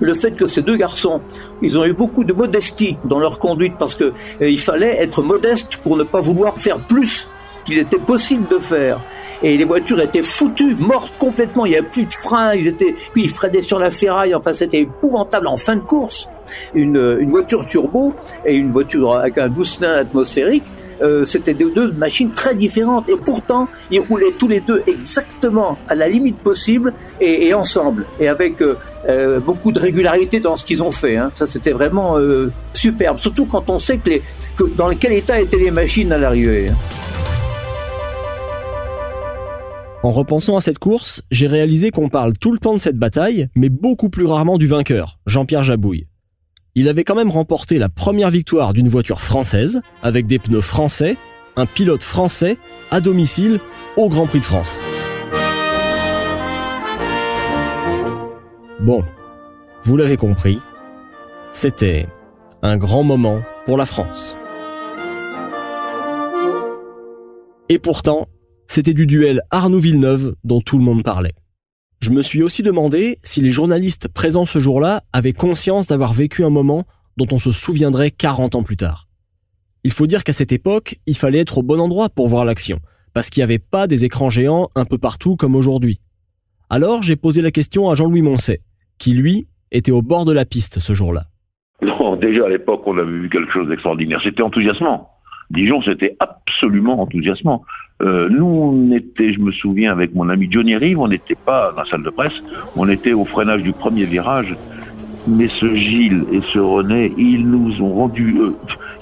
le 0.00 0.14
fait 0.14 0.32
que 0.32 0.46
ces 0.46 0.62
deux 0.62 0.76
garçons, 0.76 1.22
ils 1.62 1.78
ont 1.78 1.84
eu 1.84 1.94
beaucoup 1.94 2.24
de 2.24 2.32
modestie 2.32 2.96
dans 3.04 3.18
leur 3.18 3.38
conduite 3.38 3.74
parce 3.78 3.94
que 3.94 4.04
euh, 4.42 4.50
il 4.50 4.60
fallait 4.60 4.96
être 5.02 5.22
modeste 5.22 5.78
pour 5.78 5.96
ne 5.96 6.04
pas 6.04 6.20
vouloir 6.20 6.58
faire 6.58 6.78
plus 6.78 7.28
qu'il 7.64 7.78
était 7.78 7.98
possible 7.98 8.46
de 8.48 8.58
faire. 8.58 9.00
Et 9.42 9.56
les 9.56 9.64
voitures 9.64 10.00
étaient 10.00 10.22
foutues, 10.22 10.76
mortes 10.78 11.14
complètement. 11.18 11.66
Il 11.66 11.70
n'y 11.70 11.76
avait 11.76 11.88
plus 11.88 12.06
de 12.06 12.12
freins. 12.12 12.54
Ils 12.54 12.66
étaient, 12.68 12.94
puis 13.12 13.22
ils 13.24 13.30
freinaient 13.30 13.60
sur 13.60 13.78
la 13.78 13.90
ferraille. 13.90 14.34
Enfin, 14.34 14.52
c'était 14.52 14.80
épouvantable 14.80 15.48
en 15.48 15.56
fin 15.56 15.76
de 15.76 15.80
course. 15.80 16.28
Une, 16.74 17.18
une 17.20 17.30
voiture 17.30 17.66
turbo 17.66 18.12
et 18.44 18.54
une 18.54 18.72
voiture 18.72 19.14
avec 19.14 19.38
un 19.38 19.48
douce 19.48 19.80
atmosphérique 19.82 20.64
euh, 21.02 21.24
c'était 21.24 21.54
deux, 21.54 21.92
machines 21.92 22.30
très 22.30 22.54
différentes 22.54 23.08
et 23.08 23.16
pourtant 23.16 23.68
ils 23.90 24.00
roulaient 24.00 24.34
tous 24.38 24.48
les 24.48 24.60
deux 24.60 24.82
exactement 24.86 25.78
à 25.88 25.94
la 25.94 26.06
limite 26.08 26.36
possible 26.38 26.92
et, 27.20 27.54
ensemble 27.54 28.04
et 28.18 28.28
avec 28.28 28.60
euh, 28.60 28.76
euh, 29.08 29.40
beaucoup 29.40 29.72
de 29.72 29.78
régularité 29.78 30.40
dans 30.40 30.56
ce 30.56 30.64
qu'ils 30.64 30.82
ont 30.82 30.90
fait. 30.90 31.16
Hein. 31.16 31.32
Ça 31.34 31.46
c'était 31.46 31.72
vraiment 31.72 32.16
superbe, 32.74 33.18
surtout 33.18 33.46
quand 33.46 33.70
on 33.70 33.78
sait 33.78 33.96
que, 33.96 34.10
les, 34.10 34.22
que 34.56 34.64
dans 34.76 34.90
quel 34.94 35.14
état 35.14 35.40
étaient 35.40 35.56
les 35.56 35.70
machines 35.70 36.12
à 36.12 36.18
l'arrivée. 36.18 36.70
En 40.02 40.12
repensant 40.12 40.56
à 40.56 40.60
cette 40.60 40.78
course, 40.78 41.22
j'ai 41.30 41.46
réalisé 41.46 41.90
qu'on 41.90 42.08
parle 42.08 42.32
tout 42.38 42.52
le 42.52 42.58
temps 42.58 42.72
de 42.72 42.78
cette 42.78 42.96
bataille, 42.96 43.48
mais 43.54 43.68
beaucoup 43.68 44.08
plus 44.08 44.24
rarement 44.24 44.56
du 44.56 44.66
vainqueur, 44.66 45.18
Jean-Pierre 45.26 45.64
Jabouille 45.64 46.06
il 46.74 46.88
avait 46.88 47.04
quand 47.04 47.14
même 47.14 47.30
remporté 47.30 47.78
la 47.78 47.88
première 47.88 48.30
victoire 48.30 48.72
d'une 48.72 48.88
voiture 48.88 49.20
française, 49.20 49.82
avec 50.02 50.26
des 50.26 50.38
pneus 50.38 50.60
français, 50.60 51.16
un 51.56 51.66
pilote 51.66 52.02
français, 52.02 52.58
à 52.90 53.00
domicile, 53.00 53.58
au 53.96 54.08
Grand 54.08 54.26
Prix 54.26 54.38
de 54.38 54.44
France. 54.44 54.80
Bon, 58.80 59.04
vous 59.82 59.96
l'avez 59.96 60.16
compris, 60.16 60.60
c'était 61.52 62.06
un 62.62 62.76
grand 62.76 63.02
moment 63.02 63.42
pour 63.66 63.76
la 63.76 63.86
France. 63.86 64.36
Et 67.68 67.78
pourtant, 67.78 68.28
c'était 68.70 68.94
du 68.94 69.04
duel 69.04 69.42
Arnoux-Villeneuve 69.50 70.36
dont 70.44 70.60
tout 70.60 70.78
le 70.78 70.84
monde 70.84 71.02
parlait. 71.02 71.34
Je 72.00 72.10
me 72.10 72.22
suis 72.22 72.40
aussi 72.40 72.62
demandé 72.62 73.18
si 73.24 73.40
les 73.40 73.50
journalistes 73.50 74.06
présents 74.06 74.46
ce 74.46 74.60
jour-là 74.60 75.02
avaient 75.12 75.32
conscience 75.32 75.88
d'avoir 75.88 76.12
vécu 76.12 76.44
un 76.44 76.50
moment 76.50 76.84
dont 77.16 77.26
on 77.32 77.40
se 77.40 77.50
souviendrait 77.50 78.12
40 78.12 78.54
ans 78.54 78.62
plus 78.62 78.76
tard. 78.76 79.08
Il 79.82 79.90
faut 79.90 80.06
dire 80.06 80.22
qu'à 80.22 80.32
cette 80.32 80.52
époque, 80.52 80.94
il 81.06 81.16
fallait 81.16 81.40
être 81.40 81.58
au 81.58 81.62
bon 81.64 81.80
endroit 81.80 82.10
pour 82.10 82.28
voir 82.28 82.44
l'action, 82.44 82.78
parce 83.12 83.28
qu'il 83.28 83.40
n'y 83.40 83.44
avait 83.44 83.58
pas 83.58 83.88
des 83.88 84.04
écrans 84.04 84.30
géants 84.30 84.70
un 84.76 84.84
peu 84.84 84.98
partout 84.98 85.34
comme 85.34 85.56
aujourd'hui. 85.56 86.00
Alors 86.70 87.02
j'ai 87.02 87.16
posé 87.16 87.42
la 87.42 87.50
question 87.50 87.90
à 87.90 87.96
Jean-Louis 87.96 88.22
Moncet, 88.22 88.60
qui 88.98 89.14
lui 89.14 89.48
était 89.72 89.90
au 89.90 90.00
bord 90.00 90.24
de 90.24 90.32
la 90.32 90.44
piste 90.44 90.78
ce 90.78 90.94
jour-là. 90.94 91.24
Non, 91.82 92.14
déjà 92.14 92.44
à 92.44 92.48
l'époque, 92.48 92.82
on 92.86 92.96
avait 92.98 93.18
vu 93.18 93.30
quelque 93.30 93.50
chose 93.50 93.68
d'extraordinaire. 93.68 94.20
C'était 94.22 94.42
enthousiasmant. 94.42 95.10
Dijon, 95.50 95.82
c'était 95.82 96.16
absolument 96.20 97.02
enthousiasmant. 97.02 97.64
Euh, 98.02 98.28
nous, 98.30 98.46
on 98.46 98.92
était, 98.92 99.32
je 99.32 99.40
me 99.40 99.52
souviens, 99.52 99.92
avec 99.92 100.14
mon 100.14 100.28
ami 100.28 100.48
Johnny 100.50 100.76
Rive, 100.76 100.98
on 100.98 101.08
n'était 101.08 101.34
pas 101.34 101.72
dans 101.72 101.82
la 101.82 101.84
salle 101.84 102.02
de 102.02 102.10
presse, 102.10 102.32
on 102.76 102.88
était 102.88 103.12
au 103.12 103.24
freinage 103.24 103.62
du 103.62 103.72
premier 103.72 104.04
virage. 104.04 104.56
Mais 105.26 105.48
ce 105.48 105.74
Gilles 105.74 106.24
et 106.32 106.40
ce 106.52 106.58
René, 106.58 107.12
ils 107.18 107.46
nous 107.46 107.82
ont 107.82 107.94
rendus 107.94 108.36
euh, 108.40 108.52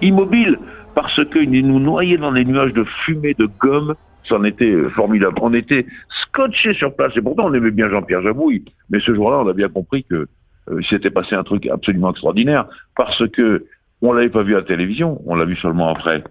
immobiles 0.02 0.58
parce 0.94 1.24
qu'ils 1.26 1.66
nous 1.66 1.78
noyaient 1.78 2.16
dans 2.16 2.32
les 2.32 2.44
nuages 2.44 2.72
de 2.72 2.84
fumée, 3.04 3.34
de 3.34 3.48
gomme. 3.60 3.94
C'en 4.24 4.42
était 4.42 4.72
euh, 4.72 4.88
formidable. 4.90 5.36
On 5.40 5.54
était 5.54 5.86
scotchés 6.08 6.74
sur 6.74 6.94
place. 6.94 7.16
Et 7.16 7.22
pourtant, 7.22 7.46
on 7.46 7.54
aimait 7.54 7.70
bien 7.70 7.88
Jean-Pierre 7.88 8.22
Jabouille. 8.22 8.64
Mais 8.90 8.98
ce 8.98 9.14
jour-là, 9.14 9.38
on 9.38 9.48
a 9.48 9.52
bien 9.52 9.68
compris 9.68 10.02
que 10.02 10.26
euh, 10.70 10.82
s'était 10.82 11.10
passé 11.10 11.36
un 11.36 11.44
truc 11.44 11.66
absolument 11.68 12.10
extraordinaire 12.10 12.66
parce 12.96 13.26
que 13.28 13.64
on 14.02 14.12
l'avait 14.12 14.28
pas 14.28 14.42
vu 14.42 14.54
à 14.54 14.58
la 14.58 14.64
télévision, 14.64 15.20
on 15.26 15.34
l'a 15.34 15.44
vu 15.44 15.56
seulement 15.56 15.88
après 15.88 16.22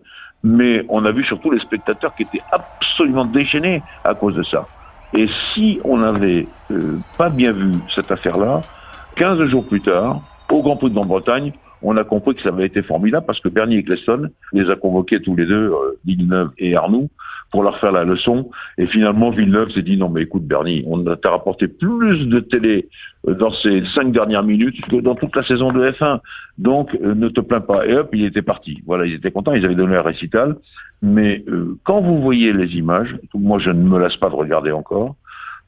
mais 0.47 0.85
on 0.87 1.03
a 1.05 1.11
vu 1.11 1.23
surtout 1.23 1.51
les 1.51 1.59
spectateurs 1.59 2.15
qui 2.15 2.23
étaient 2.23 2.43
absolument 2.51 3.25
déchaînés 3.25 3.83
à 4.03 4.15
cause 4.15 4.35
de 4.35 4.43
ça. 4.43 4.65
Et 5.13 5.27
si 5.53 5.79
on 5.83 5.97
n'avait 5.97 6.47
euh, 6.71 6.97
pas 7.17 7.29
bien 7.29 7.51
vu 7.51 7.73
cette 7.93 8.11
affaire-là, 8.11 8.61
15 9.15 9.43
jours 9.45 9.65
plus 9.65 9.81
tard, 9.81 10.21
au 10.49 10.61
Grand 10.61 10.77
Prix 10.77 10.89
de 10.89 10.95
Grande-Bretagne, 10.95 11.51
on 11.81 11.97
a 11.97 12.03
compris 12.03 12.35
que 12.35 12.41
ça 12.41 12.49
avait 12.49 12.65
été 12.65 12.81
formidable 12.81 13.25
parce 13.25 13.39
que 13.39 13.49
Bernie 13.49 13.77
Eccleston 13.77 14.29
les 14.53 14.69
a 14.69 14.75
convoqués 14.75 15.21
tous 15.21 15.35
les 15.35 15.45
deux, 15.45 15.71
euh, 15.71 15.99
Villeneuve 16.05 16.51
et 16.57 16.75
Arnoux, 16.75 17.09
pour 17.51 17.63
leur 17.63 17.79
faire 17.79 17.91
la 17.91 18.03
leçon. 18.03 18.49
Et 18.77 18.87
finalement, 18.87 19.29
Villeneuve 19.29 19.69
s'est 19.69 19.81
dit 19.81 19.97
non 19.97 20.09
mais 20.09 20.23
écoute 20.23 20.43
Bernie, 20.43 20.83
on 20.87 21.03
t'a 21.03 21.29
rapporté 21.29 21.67
plus 21.67 22.27
de 22.27 22.39
télé 22.39 22.89
euh, 23.27 23.33
dans 23.33 23.51
ces 23.51 23.83
cinq 23.95 24.11
dernières 24.11 24.43
minutes 24.43 24.79
que 24.87 24.97
dans 24.97 25.15
toute 25.15 25.35
la 25.35 25.43
saison 25.43 25.71
de 25.71 25.89
F1. 25.91 26.19
Donc 26.57 26.95
euh, 26.95 27.15
ne 27.15 27.29
te 27.29 27.41
plains 27.41 27.61
pas. 27.61 27.85
Et 27.87 27.95
hop, 27.95 28.09
il 28.13 28.25
était 28.25 28.41
parti. 28.41 28.81
Voilà, 28.85 29.05
ils 29.05 29.15
étaient 29.15 29.31
contents, 29.31 29.53
ils 29.53 29.65
avaient 29.65 29.75
donné 29.75 29.95
un 29.95 30.01
récital. 30.01 30.57
Mais 31.01 31.43
euh, 31.47 31.77
quand 31.83 32.01
vous 32.01 32.21
voyez 32.21 32.53
les 32.53 32.75
images, 32.75 33.17
moi 33.33 33.59
je 33.59 33.71
ne 33.71 33.83
me 33.83 33.99
lasse 33.99 34.17
pas 34.17 34.29
de 34.29 34.35
regarder 34.35 34.71
encore, 34.71 35.15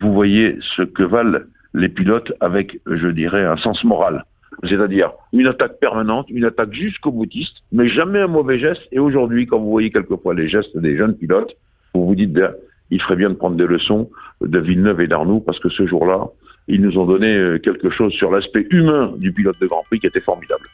vous 0.01 0.13
voyez 0.13 0.57
ce 0.75 0.81
que 0.81 1.03
valent 1.03 1.39
les 1.73 1.89
pilotes 1.89 2.33
avec, 2.39 2.79
je 2.87 3.07
dirais, 3.07 3.45
un 3.45 3.57
sens 3.57 3.83
moral. 3.83 4.25
C'est-à-dire 4.63 5.11
une 5.31 5.47
attaque 5.47 5.79
permanente, 5.79 6.27
une 6.29 6.45
attaque 6.45 6.73
jusqu'au 6.73 7.11
boutiste, 7.11 7.57
mais 7.71 7.87
jamais 7.87 8.19
un 8.19 8.27
mauvais 8.27 8.59
geste. 8.59 8.81
Et 8.91 8.99
aujourd'hui, 8.99 9.45
quand 9.45 9.59
vous 9.59 9.69
voyez 9.69 9.91
quelquefois 9.91 10.33
les 10.33 10.47
gestes 10.47 10.77
des 10.77 10.97
jeunes 10.97 11.15
pilotes, 11.15 11.55
vous 11.93 12.05
vous 12.05 12.15
dites, 12.15 12.33
ben, 12.33 12.53
il 12.91 13.01
ferait 13.01 13.15
bien 13.15 13.29
de 13.29 13.35
prendre 13.35 13.55
des 13.55 13.67
leçons 13.67 14.09
de 14.41 14.59
Villeneuve 14.59 15.01
et 15.01 15.07
d'Arnoux, 15.07 15.39
parce 15.39 15.59
que 15.59 15.69
ce 15.69 15.85
jour-là, 15.85 16.29
ils 16.67 16.81
nous 16.81 16.97
ont 16.97 17.05
donné 17.05 17.27
euh, 17.27 17.59
quelque 17.59 17.89
chose 17.89 18.13
sur 18.13 18.31
l'aspect 18.31 18.67
humain 18.69 19.13
du 19.17 19.33
pilote 19.33 19.59
de 19.59 19.67
Grand 19.67 19.83
Prix 19.83 19.99
qui 19.99 20.07
était 20.07 20.21
formidable. 20.21 20.67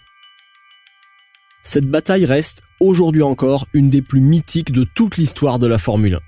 Cette 1.63 1.89
bataille 1.89 2.25
reste, 2.25 2.63
aujourd'hui 2.79 3.23
encore, 3.23 3.65
une 3.73 3.89
des 3.89 4.01
plus 4.01 4.21
mythiques 4.21 4.71
de 4.71 4.85
toute 4.95 5.17
l'histoire 5.17 5.57
de 5.57 5.67
la 5.67 5.77
Formule 5.77 6.15
1. 6.15 6.19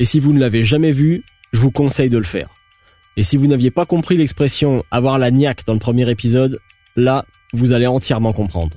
Et 0.00 0.04
si 0.04 0.20
vous 0.20 0.32
ne 0.32 0.40
l'avez 0.40 0.62
jamais 0.62 0.92
vue, 0.92 1.24
je 1.52 1.60
vous 1.60 1.70
conseille 1.70 2.10
de 2.10 2.18
le 2.18 2.24
faire. 2.24 2.48
Et 3.16 3.22
si 3.22 3.36
vous 3.36 3.48
n'aviez 3.48 3.70
pas 3.70 3.84
compris 3.84 4.16
l'expression 4.16 4.84
avoir 4.90 5.18
la 5.18 5.30
niaque 5.30 5.64
dans 5.66 5.72
le 5.72 5.78
premier 5.80 6.08
épisode, 6.08 6.60
là, 6.96 7.24
vous 7.52 7.72
allez 7.72 7.86
entièrement 7.86 8.32
comprendre. 8.32 8.76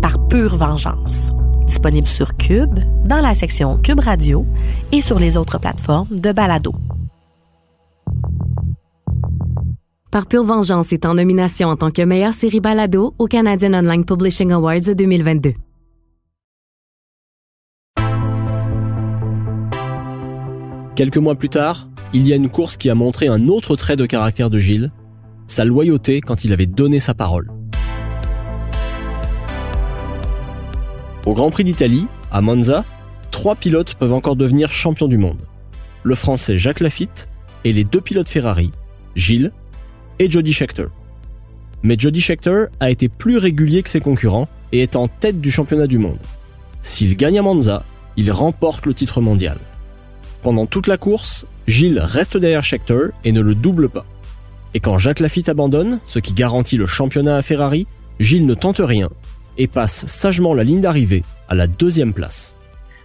par 0.00 0.28
pure 0.28 0.56
vengeance. 0.56 1.30
Disponible 1.66 2.06
sur 2.06 2.36
Cube, 2.36 2.78
dans 3.04 3.20
la 3.20 3.34
section 3.34 3.76
Cube 3.76 4.00
Radio 4.00 4.46
et 4.92 5.00
sur 5.00 5.18
les 5.18 5.36
autres 5.36 5.58
plateformes 5.58 6.08
de 6.10 6.32
Balado. 6.32 6.72
Par 10.10 10.26
pure 10.26 10.44
vengeance 10.44 10.92
est 10.92 11.04
en 11.04 11.14
nomination 11.14 11.68
en 11.68 11.76
tant 11.76 11.90
que 11.90 12.02
meilleure 12.02 12.32
série 12.32 12.60
Balado 12.60 13.14
au 13.18 13.26
Canadian 13.26 13.74
Online 13.74 14.04
Publishing 14.04 14.52
Awards 14.52 14.94
2022. 14.96 15.52
Quelques 20.96 21.18
mois 21.18 21.36
plus 21.36 21.50
tard, 21.50 21.88
il 22.12 22.26
y 22.26 22.32
a 22.32 22.36
une 22.36 22.48
course 22.48 22.76
qui 22.76 22.88
a 22.88 22.94
montré 22.94 23.28
un 23.28 23.48
autre 23.48 23.76
trait 23.76 23.96
de 23.96 24.06
caractère 24.06 24.50
de 24.50 24.58
Gilles, 24.58 24.90
sa 25.46 25.64
loyauté 25.64 26.20
quand 26.20 26.44
il 26.44 26.52
avait 26.52 26.66
donné 26.66 27.00
sa 27.00 27.14
parole. 27.14 27.52
Au 31.28 31.34
Grand 31.34 31.50
Prix 31.50 31.64
d'Italie, 31.64 32.06
à 32.32 32.40
Monza, 32.40 32.86
trois 33.30 33.54
pilotes 33.54 33.92
peuvent 33.96 34.14
encore 34.14 34.34
devenir 34.34 34.70
champions 34.70 35.08
du 35.08 35.18
monde. 35.18 35.46
Le 36.02 36.14
français 36.14 36.56
Jacques 36.56 36.80
Lafitte 36.80 37.28
et 37.64 37.74
les 37.74 37.84
deux 37.84 38.00
pilotes 38.00 38.30
Ferrari, 38.30 38.70
Gilles 39.14 39.52
et 40.20 40.30
Jody 40.30 40.54
Scheckter. 40.54 40.86
Mais 41.82 41.96
Jody 41.98 42.22
Scheckter 42.22 42.68
a 42.80 42.90
été 42.90 43.10
plus 43.10 43.36
régulier 43.36 43.82
que 43.82 43.90
ses 43.90 44.00
concurrents 44.00 44.48
et 44.72 44.80
est 44.80 44.96
en 44.96 45.06
tête 45.06 45.38
du 45.42 45.50
championnat 45.50 45.86
du 45.86 45.98
monde. 45.98 46.16
S'il 46.80 47.14
gagne 47.14 47.38
à 47.38 47.42
Monza, 47.42 47.82
il 48.16 48.32
remporte 48.32 48.86
le 48.86 48.94
titre 48.94 49.20
mondial. 49.20 49.58
Pendant 50.40 50.64
toute 50.64 50.86
la 50.86 50.96
course, 50.96 51.44
Gilles 51.66 52.00
reste 52.00 52.38
derrière 52.38 52.64
Scheckter 52.64 53.08
et 53.24 53.32
ne 53.32 53.42
le 53.42 53.54
double 53.54 53.90
pas. 53.90 54.06
Et 54.72 54.80
quand 54.80 54.96
Jacques 54.96 55.20
Lafitte 55.20 55.50
abandonne, 55.50 56.00
ce 56.06 56.20
qui 56.20 56.32
garantit 56.32 56.78
le 56.78 56.86
championnat 56.86 57.36
à 57.36 57.42
Ferrari, 57.42 57.86
Gilles 58.18 58.46
ne 58.46 58.54
tente 58.54 58.80
rien 58.82 59.10
et 59.58 59.66
passe 59.66 60.06
sagement 60.06 60.54
la 60.54 60.64
ligne 60.64 60.80
d'arrivée 60.80 61.22
à 61.48 61.54
la 61.54 61.66
deuxième 61.66 62.14
place. 62.14 62.54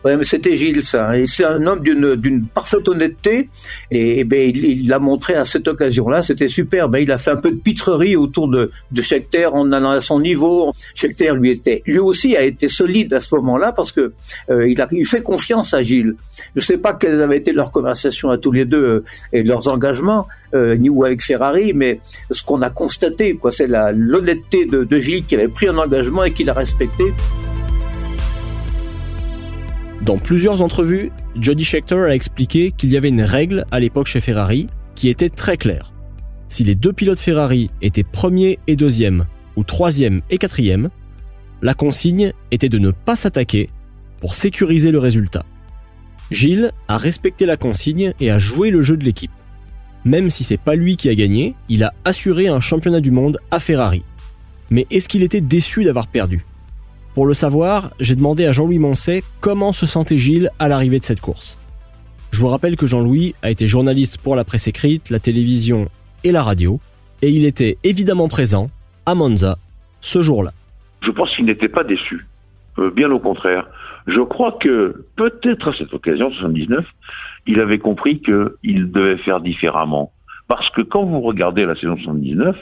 Ouais, 0.03 0.17
mais 0.17 0.23
c'était 0.25 0.55
Gilles, 0.55 0.83
ça. 0.83 1.13
C'est 1.25 1.45
un 1.45 1.65
homme 1.65 1.79
d'une, 1.79 2.15
d'une 2.15 2.45
parfaite 2.45 2.87
honnêteté. 2.87 3.49
Et, 3.89 4.23
ben, 4.23 4.51
il, 4.53 4.87
l'a 4.87 4.99
montré 4.99 5.35
à 5.35 5.45
cette 5.45 5.67
occasion-là. 5.67 6.21
C'était 6.21 6.49
super. 6.49 6.89
Ben, 6.89 6.99
il 6.99 7.11
a 7.11 7.17
fait 7.17 7.31
un 7.31 7.37
peu 7.37 7.51
de 7.51 7.57
pitrerie 7.59 8.15
autour 8.15 8.47
de, 8.49 8.71
de 8.91 9.01
Schechter 9.01 9.45
en 9.45 9.71
allant 9.71 9.91
à 9.91 10.01
son 10.01 10.19
niveau. 10.19 10.73
Schechter, 10.93 11.33
lui, 11.35 11.51
était, 11.51 11.83
lui 11.85 11.99
aussi 11.99 12.35
a 12.35 12.43
été 12.43 12.67
solide 12.67 13.13
à 13.13 13.19
ce 13.19 13.33
moment-là 13.35 13.71
parce 13.71 13.91
que 13.91 14.13
euh, 14.49 14.67
il 14.67 14.81
a 14.81 14.87
il 14.91 15.05
fait 15.05 15.21
confiance 15.21 15.73
à 15.73 15.81
Gilles. 15.81 16.15
Je 16.55 16.61
sais 16.61 16.77
pas 16.77 16.93
quelles 16.93 17.21
avaient 17.21 17.37
été 17.37 17.53
leurs 17.53 17.71
conversations 17.71 18.29
à 18.29 18.37
tous 18.37 18.51
les 18.51 18.65
deux 18.65 18.83
euh, 18.83 19.03
et 19.31 19.43
leurs 19.43 19.67
engagements, 19.67 20.27
euh, 20.53 20.75
ni 20.75 20.89
ou 20.89 21.03
avec 21.03 21.23
Ferrari, 21.23 21.73
mais 21.73 21.99
ce 22.31 22.43
qu'on 22.43 22.61
a 22.61 22.69
constaté, 22.69 23.35
quoi, 23.35 23.51
c'est 23.51 23.67
la, 23.67 23.91
l'honnêteté 23.91 24.65
de, 24.65 24.83
de 24.83 24.99
Gilles 24.99 25.25
qui 25.25 25.35
avait 25.35 25.47
pris 25.47 25.67
un 25.67 25.77
engagement 25.77 26.23
et 26.23 26.31
qui 26.31 26.43
l'a 26.43 26.53
respecté. 26.53 27.05
Dans 30.05 30.17
plusieurs 30.17 30.61
entrevues, 30.61 31.11
Jody 31.39 31.63
Scheckter 31.63 31.95
a 31.95 32.13
expliqué 32.13 32.71
qu'il 32.71 32.91
y 32.91 32.97
avait 32.97 33.07
une 33.07 33.21
règle 33.21 33.63
à 33.71 33.79
l'époque 33.79 34.07
chez 34.07 34.19
Ferrari 34.19 34.67
qui 34.95 35.07
était 35.07 35.29
très 35.29 35.55
claire. 35.55 35.93
Si 36.49 36.65
les 36.65 36.75
deux 36.75 36.91
pilotes 36.91 37.21
Ferrari 37.21 37.69
étaient 37.81 38.03
premier 38.03 38.59
et 38.67 38.75
deuxième, 38.75 39.25
ou 39.55 39.63
troisième 39.63 40.19
et 40.29 40.37
quatrième, 40.37 40.89
la 41.61 41.73
consigne 41.73 42.33
était 42.51 42.67
de 42.67 42.79
ne 42.79 42.91
pas 42.91 43.15
s'attaquer 43.15 43.69
pour 44.19 44.35
sécuriser 44.35 44.91
le 44.91 44.99
résultat. 44.99 45.45
Gilles 46.31 46.73
a 46.89 46.97
respecté 46.97 47.45
la 47.45 47.55
consigne 47.55 48.13
et 48.19 48.29
a 48.29 48.37
joué 48.37 48.71
le 48.71 48.81
jeu 48.81 48.97
de 48.97 49.05
l'équipe. 49.05 49.31
Même 50.03 50.29
si 50.29 50.43
c'est 50.43 50.57
pas 50.57 50.75
lui 50.75 50.97
qui 50.97 51.07
a 51.07 51.15
gagné, 51.15 51.55
il 51.69 51.81
a 51.81 51.93
assuré 52.03 52.49
un 52.49 52.59
championnat 52.59 52.99
du 52.99 53.11
monde 53.11 53.39
à 53.51 53.59
Ferrari. 53.61 54.03
Mais 54.69 54.85
est-ce 54.91 55.07
qu'il 55.07 55.23
était 55.23 55.39
déçu 55.39 55.85
d'avoir 55.85 56.07
perdu? 56.07 56.43
Pour 57.13 57.27
le 57.27 57.35
savoir, 57.35 57.91
j'ai 57.99 58.15
demandé 58.15 58.45
à 58.45 58.51
Jean-Louis 58.51 58.79
Moncet 58.79 59.23
comment 59.39 59.71
se 59.71 59.85
sentait 59.85 60.17
Gilles 60.17 60.49
à 60.57 60.67
l'arrivée 60.67 60.97
de 60.97 61.03
cette 61.03 61.21
course. 61.21 61.59
Je 62.31 62.39
vous 62.39 62.47
rappelle 62.47 62.75
que 62.75 62.87
Jean-Louis 62.87 63.35
a 63.43 63.51
été 63.51 63.67
journaliste 63.67 64.17
pour 64.17 64.35
la 64.35 64.43
presse 64.43 64.67
écrite, 64.67 65.11
la 65.11 65.19
télévision 65.19 65.89
et 66.23 66.31
la 66.31 66.41
radio, 66.41 66.79
et 67.21 67.29
il 67.29 67.45
était 67.45 67.77
évidemment 67.83 68.27
présent 68.27 68.71
à 69.05 69.13
Monza 69.13 69.57
ce 70.01 70.21
jour-là. 70.23 70.51
Je 71.01 71.11
pense 71.11 71.35
qu'il 71.35 71.45
n'était 71.45 71.69
pas 71.69 71.83
déçu, 71.83 72.25
euh, 72.79 72.89
bien 72.89 73.11
au 73.11 73.19
contraire. 73.19 73.67
Je 74.07 74.21
crois 74.21 74.53
que 74.53 75.05
peut-être 75.15 75.67
à 75.67 75.73
cette 75.73 75.93
occasion, 75.93 76.31
79, 76.31 76.83
il 77.45 77.59
avait 77.59 77.77
compris 77.77 78.21
qu'il 78.21 78.91
devait 78.91 79.17
faire 79.17 79.39
différemment. 79.39 80.11
Parce 80.47 80.69
que 80.71 80.81
quand 80.81 81.05
vous 81.05 81.21
regardez 81.21 81.65
la 81.65 81.75
saison 81.75 81.95
79, 81.97 82.57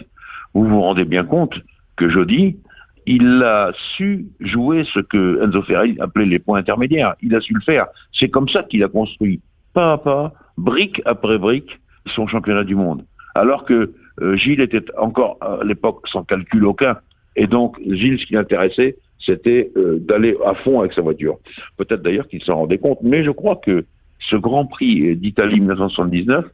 vous 0.53 0.65
vous 0.67 0.81
rendez 0.81 1.05
bien 1.05 1.23
compte 1.23 1.61
que 1.95 2.09
Jody 2.09 2.57
il 3.05 3.43
a 3.43 3.71
su 3.95 4.27
jouer 4.39 4.83
ce 4.93 4.99
que 4.99 5.43
Enzo 5.43 5.61
Ferrari 5.63 5.97
appelait 5.99 6.25
les 6.25 6.39
points 6.39 6.59
intermédiaires. 6.59 7.15
Il 7.21 7.35
a 7.35 7.41
su 7.41 7.53
le 7.53 7.61
faire. 7.61 7.87
C'est 8.13 8.29
comme 8.29 8.47
ça 8.47 8.63
qu'il 8.63 8.83
a 8.83 8.87
construit, 8.87 9.41
pas 9.73 9.93
à 9.93 9.97
pas, 9.97 10.33
brique 10.57 11.01
après 11.05 11.37
brique, 11.37 11.79
son 12.05 12.27
championnat 12.27 12.63
du 12.63 12.75
monde. 12.75 13.03
Alors 13.35 13.65
que 13.65 13.93
euh, 14.21 14.35
Gilles 14.35 14.61
était 14.61 14.83
encore 14.97 15.37
à 15.41 15.63
l'époque 15.63 16.07
sans 16.07 16.23
calcul 16.23 16.65
aucun. 16.65 16.97
Et 17.35 17.47
donc, 17.47 17.79
Gilles, 17.87 18.19
ce 18.19 18.25
qui 18.25 18.33
l'intéressait, 18.33 18.97
c'était 19.19 19.71
euh, 19.77 19.99
d'aller 19.99 20.35
à 20.45 20.53
fond 20.53 20.79
avec 20.79 20.93
sa 20.93 21.01
voiture. 21.01 21.37
Peut-être 21.77 22.01
d'ailleurs 22.01 22.27
qu'il 22.27 22.43
s'en 22.43 22.55
rendait 22.55 22.77
compte. 22.77 22.99
Mais 23.01 23.23
je 23.23 23.31
crois 23.31 23.55
que 23.55 23.85
ce 24.19 24.35
Grand 24.35 24.65
Prix 24.65 25.15
d'Italie 25.15 25.59
1979, 25.59 26.45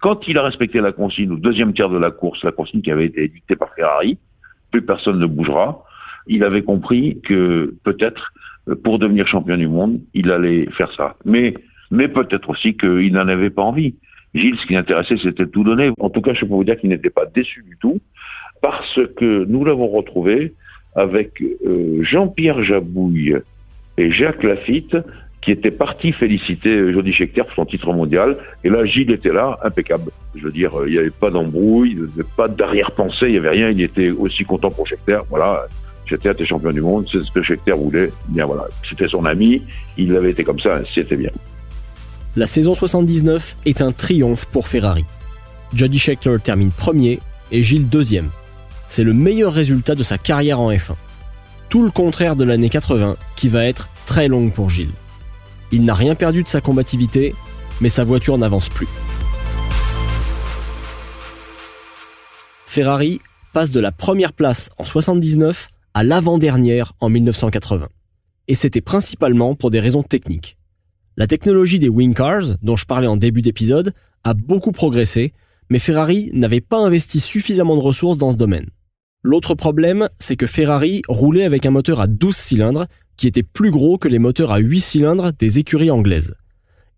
quand 0.00 0.26
il 0.28 0.36
a 0.36 0.42
respecté 0.42 0.80
la 0.80 0.92
consigne 0.92 1.32
au 1.32 1.36
deuxième 1.36 1.72
tiers 1.72 1.88
de 1.88 1.98
la 1.98 2.10
course, 2.10 2.42
la 2.44 2.52
consigne 2.52 2.82
qui 2.82 2.90
avait 2.90 3.06
été 3.06 3.24
édictée 3.24 3.56
par 3.56 3.72
Ferrari, 3.74 4.18
plus 4.70 4.82
personne 4.82 5.18
ne 5.18 5.26
bougera, 5.26 5.84
il 6.26 6.44
avait 6.44 6.62
compris 6.62 7.20
que 7.22 7.74
peut-être 7.84 8.32
pour 8.82 8.98
devenir 8.98 9.26
champion 9.26 9.56
du 9.56 9.68
monde, 9.68 10.00
il 10.14 10.30
allait 10.30 10.66
faire 10.70 10.92
ça. 10.92 11.16
Mais, 11.24 11.54
peut-être 11.90 12.50
aussi 12.50 12.76
qu'il 12.76 13.12
n'en 13.12 13.28
avait 13.28 13.50
pas 13.50 13.62
envie. 13.62 13.94
Gilles, 14.34 14.56
ce 14.56 14.66
qui 14.66 14.72
l'intéressait, 14.72 15.16
c'était 15.22 15.46
tout 15.46 15.62
donner. 15.62 15.92
En 16.00 16.10
tout 16.10 16.20
cas, 16.20 16.34
je 16.34 16.40
peux 16.40 16.54
vous 16.54 16.64
dire 16.64 16.76
qu'il 16.78 16.90
n'était 16.90 17.10
pas 17.10 17.26
déçu 17.26 17.62
du 17.62 17.76
tout, 17.76 18.00
parce 18.62 19.00
que 19.16 19.44
nous 19.44 19.64
l'avons 19.64 19.88
retrouvé 19.88 20.54
avec 20.96 21.42
euh, 21.42 22.02
Jean-Pierre 22.02 22.62
Jabouille 22.62 23.36
et 23.96 24.10
Jacques 24.10 24.42
Lafitte, 24.42 24.96
qui 25.40 25.50
étaient 25.50 25.70
partis 25.70 26.12
féliciter 26.12 26.92
Jody 26.92 27.12
Scheckter 27.12 27.42
pour 27.42 27.52
son 27.52 27.66
titre 27.66 27.92
mondial. 27.92 28.38
Et 28.64 28.70
là, 28.70 28.86
Gilles 28.86 29.10
était 29.10 29.32
là, 29.32 29.58
impeccable. 29.62 30.10
Je 30.34 30.44
veux 30.44 30.52
dire, 30.52 30.72
il 30.86 30.92
n'y 30.92 30.98
avait 30.98 31.10
pas 31.10 31.30
d'embrouille, 31.30 31.98
pas 32.36 32.48
d'arrière-pensée, 32.48 33.26
il 33.26 33.32
n'y 33.32 33.38
avait 33.38 33.50
rien. 33.50 33.68
Il 33.68 33.82
était 33.82 34.10
aussi 34.10 34.44
content 34.44 34.70
pour 34.70 34.86
Scheckter. 34.86 35.18
Voilà, 35.28 35.66
Schechter 36.06 36.30
était 36.30 36.44
champion 36.44 36.70
du 36.70 36.80
monde, 36.80 37.06
c'est 37.10 37.20
ce 37.24 37.30
que 37.30 37.42
Schechter 37.42 37.72
voulait. 37.72 38.12
Bien 38.28 38.46
voilà, 38.46 38.66
c'était 38.88 39.08
son 39.08 39.24
ami, 39.24 39.62
il 39.96 40.14
avait 40.16 40.30
été 40.30 40.44
comme 40.44 40.60
ça, 40.60 40.80
c'était 40.94 41.16
bien. 41.16 41.30
La 42.36 42.46
saison 42.46 42.74
79 42.74 43.56
est 43.64 43.80
un 43.80 43.92
triomphe 43.92 44.46
pour 44.46 44.68
Ferrari. 44.68 45.04
Jody 45.72 45.98
Scheckter 45.98 46.36
termine 46.42 46.70
premier 46.70 47.20
et 47.52 47.62
Gilles 47.62 47.88
deuxième. 47.88 48.30
C'est 48.88 49.04
le 49.04 49.14
meilleur 49.14 49.52
résultat 49.52 49.94
de 49.94 50.02
sa 50.02 50.18
carrière 50.18 50.60
en 50.60 50.70
F1. 50.70 50.94
Tout 51.68 51.84
le 51.84 51.90
contraire 51.90 52.36
de 52.36 52.44
l'année 52.44 52.70
80 52.70 53.16
qui 53.36 53.48
va 53.48 53.64
être 53.64 53.88
très 54.06 54.28
longue 54.28 54.52
pour 54.52 54.70
Gilles. 54.70 54.92
Il 55.72 55.84
n'a 55.84 55.94
rien 55.94 56.14
perdu 56.14 56.42
de 56.42 56.48
sa 56.48 56.60
combativité, 56.60 57.34
mais 57.80 57.88
sa 57.88 58.04
voiture 58.04 58.38
n'avance 58.38 58.68
plus. 58.68 58.88
Ferrari 62.66 63.20
passe 63.52 63.70
de 63.70 63.80
la 63.80 63.92
première 63.92 64.32
place 64.32 64.70
en 64.78 64.84
79 64.84 65.68
à 65.94 66.02
l'avant-dernière 66.02 66.92
en 67.00 67.08
1980. 67.08 67.88
Et 68.48 68.54
c'était 68.54 68.80
principalement 68.80 69.54
pour 69.54 69.70
des 69.70 69.80
raisons 69.80 70.02
techniques. 70.02 70.58
La 71.16 71.28
technologie 71.28 71.78
des 71.78 71.88
wing 71.88 72.14
cars, 72.14 72.58
dont 72.62 72.76
je 72.76 72.84
parlais 72.84 73.06
en 73.06 73.16
début 73.16 73.42
d'épisode, 73.42 73.92
a 74.24 74.34
beaucoup 74.34 74.72
progressé, 74.72 75.32
mais 75.70 75.78
Ferrari 75.78 76.30
n'avait 76.32 76.60
pas 76.60 76.78
investi 76.78 77.20
suffisamment 77.20 77.76
de 77.76 77.80
ressources 77.80 78.18
dans 78.18 78.32
ce 78.32 78.36
domaine. 78.36 78.66
L'autre 79.22 79.54
problème, 79.54 80.08
c'est 80.18 80.36
que 80.36 80.46
Ferrari 80.46 81.02
roulait 81.08 81.44
avec 81.44 81.64
un 81.64 81.70
moteur 81.70 82.00
à 82.00 82.08
12 82.08 82.34
cylindres 82.34 82.86
qui 83.16 83.28
était 83.28 83.44
plus 83.44 83.70
gros 83.70 83.96
que 83.96 84.08
les 84.08 84.18
moteurs 84.18 84.52
à 84.52 84.58
8 84.58 84.80
cylindres 84.80 85.32
des 85.32 85.60
écuries 85.60 85.92
anglaises. 85.92 86.34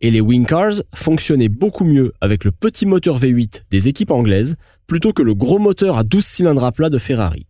Et 0.01 0.11
les 0.11 0.21
wing 0.21 0.47
cars 0.47 0.83
fonctionnaient 0.95 1.49
beaucoup 1.49 1.85
mieux 1.85 2.13
avec 2.21 2.45
le 2.45 2.51
petit 2.51 2.87
moteur 2.87 3.19
V8 3.19 3.65
des 3.71 3.89
équipes 3.89 4.11
anglaises 4.11 4.57
plutôt 4.87 5.13
que 5.13 5.23
le 5.23 5.35
gros 5.35 5.59
moteur 5.59 5.99
à 5.99 6.05
12 6.05 6.25
cylindres 6.25 6.65
à 6.65 6.73
plat 6.73 6.91
de 6.91 6.99
Ferrari. 6.99 7.47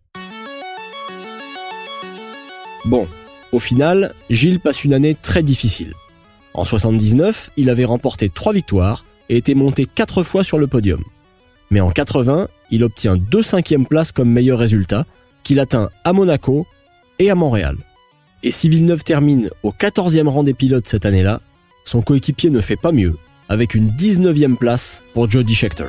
Bon, 2.87 3.05
au 3.51 3.59
final, 3.59 4.13
Gilles 4.29 4.61
passe 4.61 4.85
une 4.85 4.93
année 4.93 5.13
très 5.13 5.43
difficile. 5.43 5.93
En 6.53 6.63
79, 6.63 7.51
il 7.57 7.69
avait 7.69 7.83
remporté 7.83 8.29
3 8.29 8.53
victoires 8.53 9.03
et 9.27 9.35
était 9.35 9.55
monté 9.55 9.85
4 9.85 10.23
fois 10.23 10.45
sur 10.45 10.57
le 10.57 10.67
podium. 10.67 11.03
Mais 11.69 11.81
en 11.81 11.91
80, 11.91 12.47
il 12.71 12.85
obtient 12.85 13.17
deux 13.17 13.43
cinquièmes 13.43 13.85
places 13.85 14.13
comme 14.13 14.29
meilleur 14.29 14.57
résultat, 14.57 15.05
qu'il 15.43 15.59
atteint 15.59 15.89
à 16.05 16.13
Monaco 16.13 16.65
et 17.19 17.29
à 17.29 17.35
Montréal. 17.35 17.75
Et 18.41 18.51
si 18.51 18.69
Villeneuve 18.69 19.03
termine 19.03 19.49
au 19.63 19.71
14e 19.71 20.29
rang 20.29 20.43
des 20.43 20.53
pilotes 20.53 20.87
cette 20.87 21.05
année-là, 21.05 21.41
son 21.83 22.01
coéquipier 22.01 22.49
ne 22.49 22.61
fait 22.61 22.77
pas 22.77 22.93
mieux, 22.93 23.17
avec 23.49 23.75
une 23.75 23.89
19e 23.89 24.55
place 24.55 25.01
pour 25.13 25.29
Jody 25.29 25.55
Scheckter. 25.55 25.87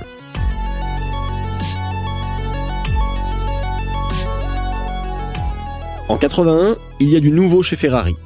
En 6.08 6.16
81, 6.16 6.76
il 7.00 7.10
y 7.10 7.16
a 7.16 7.20
du 7.20 7.30
nouveau 7.30 7.62
chez 7.62 7.76
Ferrari. 7.76 8.16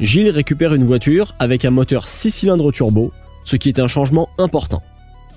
Gilles 0.00 0.30
récupère 0.30 0.72
une 0.72 0.84
voiture 0.84 1.34
avec 1.38 1.66
un 1.66 1.70
moteur 1.70 2.08
6 2.08 2.30
cylindres 2.30 2.72
turbo, 2.72 3.12
ce 3.44 3.56
qui 3.56 3.68
est 3.68 3.80
un 3.80 3.86
changement 3.86 4.30
important. 4.38 4.82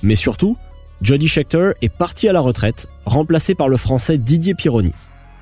Mais 0.01 0.15
surtout, 0.15 0.55
Jody 1.01 1.27
Scheckter 1.27 1.71
est 1.81 1.89
parti 1.89 2.29
à 2.29 2.33
la 2.33 2.39
retraite, 2.39 2.87
remplacé 3.05 3.55
par 3.55 3.67
le 3.67 3.75
français 3.75 4.17
Didier 4.17 4.55
Pironi. 4.55 4.93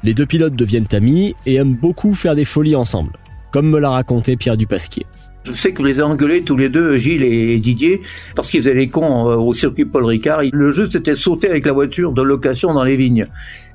Les 0.03 0.15
deux 0.15 0.25
pilotes 0.25 0.55
deviennent 0.55 0.87
amis 0.91 1.35
et 1.45 1.55
aiment 1.55 1.75
beaucoup 1.75 2.15
faire 2.15 2.33
des 2.33 2.45
folies 2.45 2.75
ensemble, 2.75 3.11
comme 3.51 3.69
me 3.69 3.79
l'a 3.79 3.91
raconté 3.91 4.35
Pierre 4.35 4.57
Dupasquier. 4.57 5.05
Je 5.49 5.55
sais 5.55 5.73
que 5.73 5.79
vous 5.79 5.87
les 5.87 5.99
avez 5.99 6.11
engueulés 6.11 6.43
tous 6.43 6.57
les 6.57 6.69
deux, 6.69 6.97
Gilles 6.97 7.23
et 7.23 7.57
Didier, 7.57 8.01
parce 8.35 8.49
qu'ils 8.49 8.61
faisaient 8.61 8.75
les 8.75 8.87
cons 8.87 9.29
euh, 9.29 9.35
au 9.35 9.53
circuit 9.55 9.85
Paul 9.85 10.05
Ricard. 10.05 10.41
Le 10.51 10.71
jeu, 10.71 10.87
c'était 10.89 11.15
sauter 11.15 11.49
avec 11.49 11.65
la 11.65 11.71
voiture 11.71 12.11
de 12.11 12.21
location 12.21 12.71
dans 12.71 12.83
les 12.83 12.95
vignes. 12.95 13.25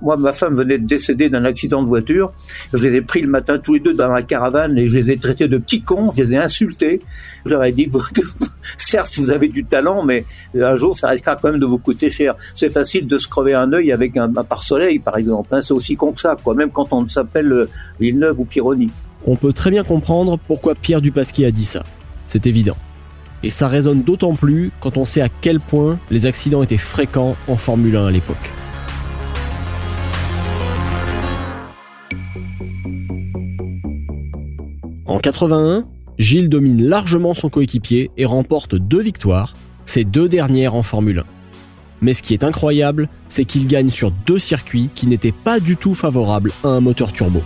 Moi, 0.00 0.16
ma 0.16 0.32
femme 0.32 0.54
venait 0.54 0.78
de 0.78 0.86
décéder 0.86 1.28
d'un 1.28 1.44
accident 1.44 1.82
de 1.82 1.88
voiture. 1.88 2.32
Je 2.72 2.78
les 2.78 2.94
ai 2.94 3.00
pris 3.00 3.22
le 3.22 3.28
matin 3.28 3.58
tous 3.58 3.74
les 3.74 3.80
deux 3.80 3.92
dans 3.92 4.08
ma 4.08 4.22
caravane 4.22 4.78
et 4.78 4.86
je 4.86 4.96
les 4.96 5.10
ai 5.10 5.16
traités 5.16 5.48
de 5.48 5.58
petits 5.58 5.82
cons. 5.82 6.12
Je 6.16 6.22
les 6.22 6.34
ai 6.34 6.38
insultés. 6.38 7.00
J'aurais 7.44 7.72
dit, 7.72 7.90
certes, 8.78 9.14
vous 9.16 9.32
avez 9.32 9.48
du 9.48 9.64
talent, 9.64 10.04
mais 10.04 10.24
un 10.56 10.76
jour, 10.76 10.96
ça 10.96 11.08
risquera 11.08 11.34
quand 11.34 11.50
même 11.50 11.60
de 11.60 11.66
vous 11.66 11.78
coûter 11.78 12.08
cher. 12.08 12.36
C'est 12.54 12.70
facile 12.70 13.08
de 13.08 13.18
se 13.18 13.26
crever 13.26 13.54
un 13.54 13.72
œil 13.72 13.90
avec 13.90 14.16
un, 14.16 14.30
pare-soleil, 14.30 15.00
par 15.00 15.16
exemple. 15.16 15.48
Hein. 15.52 15.60
C'est 15.60 15.74
aussi 15.74 15.96
con 15.96 16.12
que 16.12 16.20
ça, 16.20 16.36
quoi. 16.40 16.54
Même 16.54 16.70
quand 16.70 16.92
on 16.92 17.08
s'appelle 17.08 17.52
euh, 17.52 17.68
Villeneuve 17.98 18.38
ou 18.38 18.44
Pironi 18.44 18.90
on 19.26 19.36
peut 19.36 19.52
très 19.52 19.70
bien 19.70 19.84
comprendre 19.84 20.38
pourquoi 20.38 20.74
Pierre 20.74 21.00
Dupasquier 21.00 21.46
a 21.46 21.50
dit 21.50 21.64
ça. 21.64 21.84
C'est 22.26 22.46
évident. 22.46 22.76
Et 23.42 23.50
ça 23.50 23.68
résonne 23.68 24.02
d'autant 24.02 24.34
plus 24.34 24.70
quand 24.80 24.96
on 24.96 25.04
sait 25.04 25.20
à 25.20 25.28
quel 25.28 25.60
point 25.60 25.98
les 26.10 26.26
accidents 26.26 26.62
étaient 26.62 26.76
fréquents 26.76 27.36
en 27.48 27.56
Formule 27.56 27.96
1 27.96 28.06
à 28.06 28.10
l'époque. 28.10 28.50
En 35.06 35.18
81, 35.18 35.86
Gilles 36.18 36.48
domine 36.48 36.82
largement 36.82 37.34
son 37.34 37.48
coéquipier 37.48 38.10
et 38.16 38.24
remporte 38.24 38.74
deux 38.74 39.00
victoires, 39.00 39.54
ces 39.84 40.04
deux 40.04 40.28
dernières 40.28 40.74
en 40.74 40.82
Formule 40.82 41.20
1. 41.20 41.24
Mais 42.00 42.14
ce 42.14 42.22
qui 42.22 42.34
est 42.34 42.44
incroyable, 42.44 43.08
c'est 43.28 43.44
qu'il 43.44 43.66
gagne 43.66 43.88
sur 43.88 44.10
deux 44.10 44.38
circuits 44.38 44.90
qui 44.94 45.06
n'étaient 45.06 45.32
pas 45.32 45.60
du 45.60 45.76
tout 45.76 45.94
favorables 45.94 46.50
à 46.62 46.68
un 46.68 46.80
moteur 46.80 47.12
turbo. 47.12 47.42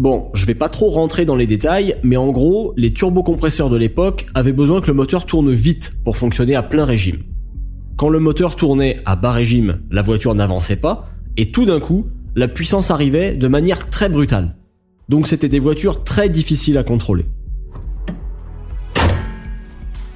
Bon, 0.00 0.30
je 0.32 0.46
vais 0.46 0.54
pas 0.54 0.70
trop 0.70 0.88
rentrer 0.88 1.26
dans 1.26 1.36
les 1.36 1.46
détails, 1.46 1.96
mais 2.02 2.16
en 2.16 2.32
gros, 2.32 2.72
les 2.78 2.90
turbocompresseurs 2.90 3.68
de 3.68 3.76
l'époque 3.76 4.28
avaient 4.32 4.54
besoin 4.54 4.80
que 4.80 4.86
le 4.86 4.94
moteur 4.94 5.26
tourne 5.26 5.52
vite 5.52 5.92
pour 6.06 6.16
fonctionner 6.16 6.54
à 6.54 6.62
plein 6.62 6.86
régime. 6.86 7.18
Quand 7.98 8.08
le 8.08 8.18
moteur 8.18 8.56
tournait 8.56 9.02
à 9.04 9.14
bas 9.14 9.32
régime, 9.32 9.82
la 9.90 10.00
voiture 10.00 10.34
n'avançait 10.34 10.76
pas, 10.76 11.10
et 11.36 11.50
tout 11.50 11.66
d'un 11.66 11.80
coup, 11.80 12.06
la 12.34 12.48
puissance 12.48 12.90
arrivait 12.90 13.34
de 13.34 13.46
manière 13.46 13.90
très 13.90 14.08
brutale. 14.08 14.56
Donc 15.10 15.26
c'était 15.26 15.50
des 15.50 15.58
voitures 15.58 16.02
très 16.02 16.30
difficiles 16.30 16.78
à 16.78 16.82
contrôler. 16.82 17.26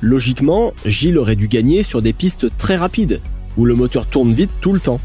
Logiquement, 0.01 0.73
Gilles 0.87 1.19
aurait 1.19 1.37
dû 1.37 1.47
gagner 1.47 1.83
sur 1.83 2.01
des 2.01 2.15
pistes 2.15 2.47
très 2.57 2.77
rapides, 2.77 3.21
où 3.59 3.67
le 3.67 3.75
moteur 3.75 4.07
tourne 4.07 4.33
vite 4.33 4.53
tout 4.63 4.73
le 4.73 4.81
temps. 4.81 4.99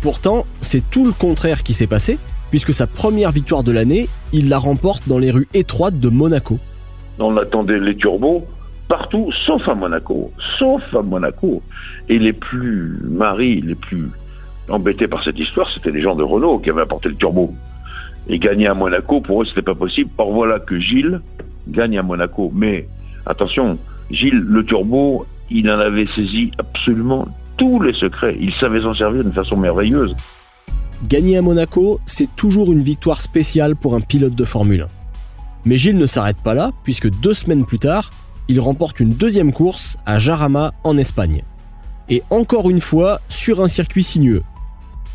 Pourtant, 0.00 0.46
c'est 0.62 0.88
tout 0.88 1.04
le 1.04 1.12
contraire 1.12 1.62
qui 1.62 1.74
s'est 1.74 1.86
passé, 1.86 2.16
puisque 2.50 2.74
sa 2.74 2.86
première 2.86 3.30
victoire 3.30 3.62
de 3.62 3.72
l'année, 3.72 4.08
il 4.32 4.48
la 4.48 4.58
remporte 4.58 5.08
dans 5.08 5.18
les 5.18 5.30
rues 5.30 5.48
étroites 5.54 5.98
de 6.00 6.08
Monaco. 6.08 6.58
On 7.18 7.36
attendait 7.36 7.78
les 7.78 7.96
turbos 7.96 8.46
partout, 8.88 9.30
sauf 9.46 9.68
à 9.68 9.74
Monaco, 9.74 10.30
sauf 10.58 10.82
à 10.94 11.02
Monaco. 11.02 11.62
Et 12.08 12.18
les 12.18 12.32
plus 12.32 12.98
maris, 13.02 13.60
les 13.60 13.74
plus 13.74 14.08
embêtés 14.68 15.08
par 15.08 15.22
cette 15.24 15.38
histoire, 15.38 15.68
c'était 15.70 15.90
les 15.90 16.02
gens 16.02 16.14
de 16.14 16.22
Renault 16.22 16.58
qui 16.58 16.70
avaient 16.70 16.82
apporté 16.82 17.08
le 17.08 17.16
turbo. 17.16 17.54
Et 18.28 18.38
gagner 18.38 18.66
à 18.66 18.74
Monaco, 18.74 19.20
pour 19.20 19.42
eux, 19.42 19.44
c'était 19.44 19.62
pas 19.62 19.74
possible. 19.74 20.10
Or 20.18 20.32
voilà 20.32 20.58
que 20.58 20.78
Gilles 20.78 21.20
gagne 21.68 21.98
à 21.98 22.02
Monaco. 22.02 22.50
Mais 22.54 22.88
attention, 23.24 23.78
Gilles, 24.10 24.44
le 24.46 24.64
turbo, 24.64 25.26
il 25.50 25.70
en 25.70 25.78
avait 25.78 26.06
saisi 26.14 26.50
absolument 26.58 27.28
tous 27.56 27.80
les 27.80 27.94
secrets. 27.94 28.36
Il 28.40 28.52
savait 28.54 28.82
s'en 28.82 28.94
servir 28.94 29.22
d'une 29.22 29.32
façon 29.32 29.56
merveilleuse. 29.56 30.14
Gagner 31.04 31.36
à 31.36 31.42
Monaco, 31.42 32.00
c'est 32.06 32.34
toujours 32.36 32.72
une 32.72 32.80
victoire 32.80 33.20
spéciale 33.20 33.76
pour 33.76 33.94
un 33.94 34.00
pilote 34.00 34.34
de 34.34 34.44
Formule 34.44 34.82
1. 34.82 34.86
Mais 35.66 35.76
Gilles 35.76 35.98
ne 35.98 36.06
s'arrête 36.06 36.38
pas 36.42 36.54
là, 36.54 36.70
puisque 36.84 37.10
deux 37.20 37.34
semaines 37.34 37.66
plus 37.66 37.78
tard, 37.78 38.10
il 38.48 38.60
remporte 38.60 38.98
une 38.98 39.10
deuxième 39.10 39.52
course 39.52 39.98
à 40.06 40.18
Jarama 40.18 40.72
en 40.84 40.96
Espagne. 40.96 41.42
Et 42.08 42.22
encore 42.30 42.70
une 42.70 42.80
fois, 42.80 43.20
sur 43.28 43.62
un 43.62 43.68
circuit 43.68 44.02
sinueux. 44.02 44.42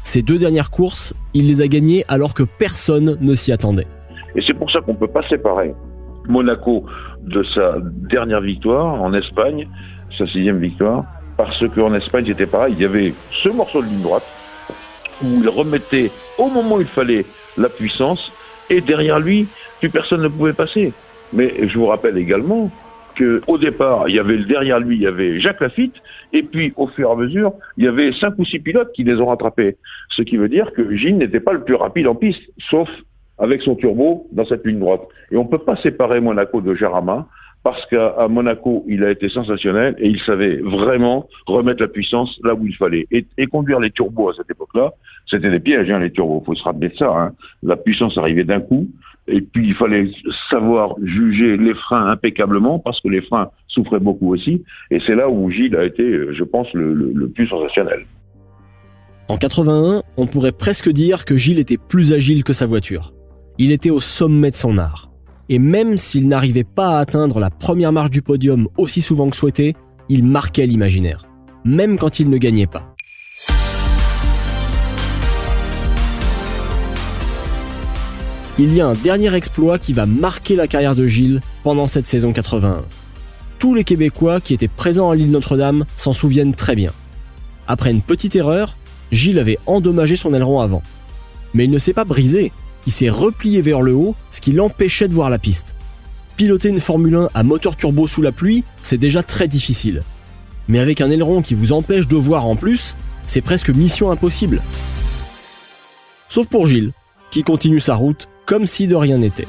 Ces 0.04 0.22
deux 0.22 0.38
dernières 0.38 0.70
courses, 0.70 1.14
il 1.34 1.48
les 1.48 1.62
a 1.62 1.68
gagnées 1.68 2.06
alors 2.08 2.34
que 2.34 2.44
personne 2.44 3.18
ne 3.20 3.34
s'y 3.34 3.52
attendait. 3.52 3.88
Et 4.36 4.42
c'est 4.46 4.54
pour 4.54 4.70
ça 4.70 4.82
qu'on 4.82 4.94
ne 4.94 4.98
peut 4.98 5.08
pas 5.08 5.28
séparer 5.28 5.74
Monaco 6.28 6.86
de 7.24 7.44
sa 7.56 7.78
dernière 7.82 8.42
victoire 8.42 9.02
en 9.02 9.14
Espagne, 9.14 9.68
sa 10.18 10.28
sixième 10.28 10.60
victoire, 10.60 11.06
parce 11.38 11.64
qu'en 11.70 11.94
Espagne 11.96 12.26
c'était 12.28 12.46
pareil, 12.46 12.76
il 12.78 12.82
y 12.82 12.86
avait 12.86 13.14
ce 13.32 13.50
morceau 13.50 13.82
de 13.82 13.88
ligne 13.88 14.02
droite, 14.02 14.24
où 15.24 15.42
il 15.42 15.50
remettait 15.50 16.12
au 16.38 16.50
moment 16.50 16.76
où 16.76 16.82
il 16.82 16.88
fallait 16.88 17.26
la 17.58 17.70
puissance, 17.70 18.32
et 18.70 18.82
derrière 18.82 19.20
lui, 19.20 19.48
plus 19.80 19.90
personne 19.90 20.22
ne 20.22 20.28
pouvait 20.28 20.54
passer. 20.54 20.94
Mais 21.34 21.68
je 21.68 21.78
vous 21.78 21.88
rappelle 21.88 22.18
également 22.18 22.72
qu'au 23.18 23.58
départ, 23.58 24.08
il 24.08 24.16
y 24.16 24.20
avait 24.20 24.38
derrière 24.38 24.80
lui, 24.80 24.96
il 24.96 25.02
y 25.02 25.08
avait 25.08 25.40
Jacques 25.40 25.60
Lafitte, 25.60 25.96
et 26.32 26.44
puis 26.44 26.74
au 26.78 26.88
fur 26.88 27.10
et 27.10 27.12
à 27.12 27.16
mesure, 27.16 27.54
il 27.78 27.86
y 27.86 27.88
avait 27.88 28.12
cinq 28.14 28.34
ou 28.38 28.46
six 28.46 28.60
pilotes 28.60 28.92
qui 28.94 29.04
les 29.04 29.20
ont 29.20 29.28
rattrapés. 29.28 29.78
Ce 30.10 30.22
qui 30.22 30.38
veut 30.38 30.50
dire 30.50 30.72
que 30.74 30.96
Gilles 30.96 31.18
n'était 31.18 31.40
pas 31.40 31.54
le 31.54 31.64
plus 31.64 31.76
rapide 31.76 32.08
en 32.08 32.16
piste, 32.16 32.42
sauf 32.70 32.90
avec 33.38 33.62
son 33.62 33.76
turbo 33.76 34.28
dans 34.32 34.46
cette 34.46 34.66
ligne 34.66 34.80
droite. 34.80 35.02
Et 35.32 35.38
on 35.38 35.44
ne 35.44 35.50
peut 35.50 35.58
pas 35.58 35.76
séparer 35.78 36.22
Monaco 36.22 36.62
de 36.62 36.76
Jarama, 36.76 37.28
parce 37.64 37.86
qu'à 37.88 38.28
Monaco, 38.28 38.84
il 38.88 39.04
a 39.04 39.12
été 39.12 39.30
sensationnel 39.30 39.96
et 40.00 40.10
il 40.10 40.20
savait 40.22 40.58
vraiment 40.58 41.28
remettre 41.46 41.82
la 41.82 41.88
puissance 41.88 42.40
là 42.44 42.56
où 42.56 42.66
il 42.66 42.76
fallait. 42.76 43.08
Et, 43.12 43.26
conduire 43.48 43.80
les 43.80 43.92
turbos 43.92 44.30
à 44.30 44.34
cette 44.34 44.50
époque-là, 44.50 44.94
c'était 45.28 45.52
des 45.52 45.60
pièges, 45.60 45.90
hein, 45.92 46.00
les 46.00 46.12
turbos. 46.12 46.42
Il 46.42 46.46
faut 46.46 46.56
se 46.56 46.64
rappeler 46.64 46.90
de 46.90 46.96
ça. 46.96 47.10
Hein. 47.10 47.34
La 47.62 47.76
puissance 47.78 48.18
arrivait 48.18 48.46
d'un 48.46 48.62
coup. 48.62 48.88
Et 49.28 49.42
puis, 49.42 49.68
il 49.68 49.76
fallait 49.76 50.10
savoir 50.50 50.96
juger 51.04 51.58
les 51.58 51.76
freins 51.76 52.08
impeccablement 52.08 52.80
parce 52.80 53.00
que 53.02 53.10
les 53.10 53.22
freins 53.22 53.50
souffraient 53.68 54.00
beaucoup 54.00 54.34
aussi. 54.34 54.64
Et 54.90 55.00
c'est 55.06 55.16
là 55.16 55.30
où 55.30 55.52
Gilles 55.52 55.76
a 55.76 55.84
été, 55.84 56.34
je 56.34 56.44
pense, 56.44 56.74
le 56.74 57.28
plus 57.28 57.48
sensationnel. 57.48 58.06
En 59.28 59.38
81, 59.38 60.04
on 60.18 60.26
pourrait 60.26 60.52
presque 60.52 60.90
dire 60.90 61.26
que 61.26 61.38
Gilles 61.38 61.60
était 61.60 61.78
plus 61.78 62.12
agile 62.12 62.44
que 62.44 62.54
sa 62.54 62.66
voiture. 62.66 63.14
Il 63.58 63.72
était 63.72 63.92
au 63.92 64.00
sommet 64.00 64.50
de 64.50 64.56
son 64.56 64.78
art. 64.78 65.11
Et 65.54 65.60
même 65.60 65.98
s'il 65.98 66.30
n'arrivait 66.30 66.64
pas 66.64 66.96
à 66.96 67.00
atteindre 67.00 67.42
la 67.42 67.50
première 67.50 67.92
marche 67.92 68.10
du 68.10 68.22
podium 68.22 68.70
aussi 68.78 69.02
souvent 69.02 69.30
que 69.30 69.36
souhaité, 69.36 69.76
il 70.08 70.24
marquait 70.24 70.66
l'imaginaire, 70.66 71.28
même 71.66 71.98
quand 71.98 72.22
il 72.22 72.30
ne 72.30 72.38
gagnait 72.38 72.68
pas. 72.68 72.96
Il 78.58 78.74
y 78.74 78.80
a 78.80 78.88
un 78.88 78.94
dernier 78.94 79.36
exploit 79.36 79.78
qui 79.78 79.92
va 79.92 80.06
marquer 80.06 80.56
la 80.56 80.68
carrière 80.68 80.96
de 80.96 81.06
Gilles 81.06 81.42
pendant 81.66 81.86
cette 81.86 82.08
saison 82.08 82.32
81. 82.32 82.86
Tous 83.60 83.76
les 83.76 83.84
Québécois 83.84 84.40
qui 84.40 84.54
étaient 84.54 84.70
présents 84.70 85.12
à 85.12 85.16
l'île 85.16 85.32
Notre-Dame 85.32 85.84
s'en 85.98 86.14
souviennent 86.14 86.56
très 86.56 86.76
bien. 86.76 86.94
Après 87.68 87.92
une 87.92 88.02
petite 88.02 88.38
erreur, 88.38 88.78
Gilles 89.12 89.40
avait 89.40 89.60
endommagé 89.66 90.16
son 90.16 90.34
aileron 90.34 90.62
avant. 90.62 90.82
Mais 91.54 91.66
il 91.66 91.72
ne 91.72 91.78
s'est 91.78 91.92
pas 91.92 92.06
brisé, 92.06 92.54
il 92.88 92.92
s'est 92.92 93.10
replié 93.10 93.62
vers 93.62 93.82
le 93.82 93.94
haut, 93.94 94.16
ce 94.32 94.42
qui 94.42 94.52
l'empêchait 94.52 95.08
de 95.08 95.14
voir 95.14 95.30
la 95.30 95.40
piste. 95.40 95.76
Piloter 96.36 96.70
une 96.70 96.80
Formule 96.80 97.16
1 97.16 97.30
à 97.34 97.44
moteur 97.44 97.76
turbo 97.76 98.08
sous 98.08 98.22
la 98.22 98.32
pluie, 98.32 98.64
c'est 98.82 98.98
déjà 98.98 99.22
très 99.22 99.48
difficile. 99.48 100.04
Mais 100.68 100.80
avec 100.80 101.02
un 101.02 101.12
aileron 101.12 101.42
qui 101.42 101.54
vous 101.54 101.72
empêche 101.72 102.08
de 102.08 102.16
voir 102.16 102.46
en 102.48 102.56
plus, 102.56 102.96
c'est 103.26 103.42
presque 103.42 103.70
mission 103.70 104.12
impossible. 104.12 104.62
Sauf 106.30 106.48
pour 106.48 106.66
Gilles, 106.66 106.94
qui 107.30 107.44
continue 107.44 107.80
sa 107.80 107.96
route 107.96 108.28
comme 108.46 108.66
si 108.66 108.88
de 108.88 108.96
rien 108.96 109.18
n'était. 109.18 109.48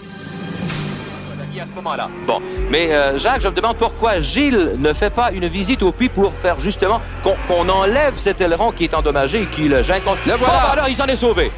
à 1.61 1.66
ce 1.66 1.73
moment-là? 1.75 2.11
Bon, 2.27 2.40
mais 2.71 2.92
euh, 2.92 3.18
Jacques, 3.18 3.40
je 3.40 3.49
me 3.49 3.55
demande 3.55 3.77
pourquoi 3.77 4.21
Gilles 4.21 4.73
ne 4.79 4.92
fait 4.92 5.11
pas 5.11 5.31
une 5.33 5.47
visite 5.47 5.83
au 5.83 5.92
puits 5.92 6.09
pour 6.09 6.33
faire 6.35 6.59
justement 6.59 7.01
qu'on 7.23 7.68
enlève 7.68 8.14
cet 8.16 8.40
aileron 8.40 8.73
qui 8.73 8.85
est 8.85 8.95
endommagé 8.95 9.42
et 9.42 9.47
qui 9.47 9.68
le 9.68 9.83
gêne. 9.83 10.03
Le 10.27 10.35
voilà, 10.35 10.71
alors 10.73 10.88
il 10.88 10.97
s'en 10.97 11.07
est 11.07 11.16
sauvé. 11.16 11.53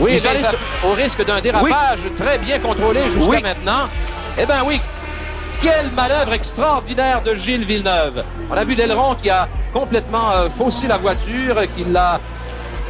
Oui, 0.00 0.18
mais 0.24 0.88
au 0.88 0.92
risque 0.92 1.24
d'un 1.24 1.40
dérapage 1.40 2.00
très 2.16 2.38
bien 2.38 2.58
contrôlé 2.58 3.00
jusqu'à 3.10 3.40
maintenant. 3.40 3.88
Eh 4.38 4.46
bien 4.46 4.62
oui, 4.64 4.80
quelle 5.60 5.90
manœuvre 5.90 6.32
extraordinaire 6.32 7.22
de 7.22 7.34
Gilles 7.34 7.64
Villeneuve. 7.64 8.24
On 8.50 8.54
a 8.56 8.64
vu 8.64 8.74
l'aileron 8.74 9.14
qui 9.14 9.28
a 9.28 9.46
complètement 9.74 10.32
euh, 10.32 10.48
faussé 10.48 10.86
la 10.86 10.96
voiture, 10.96 11.60
qui 11.76 11.84
l'a 11.84 12.18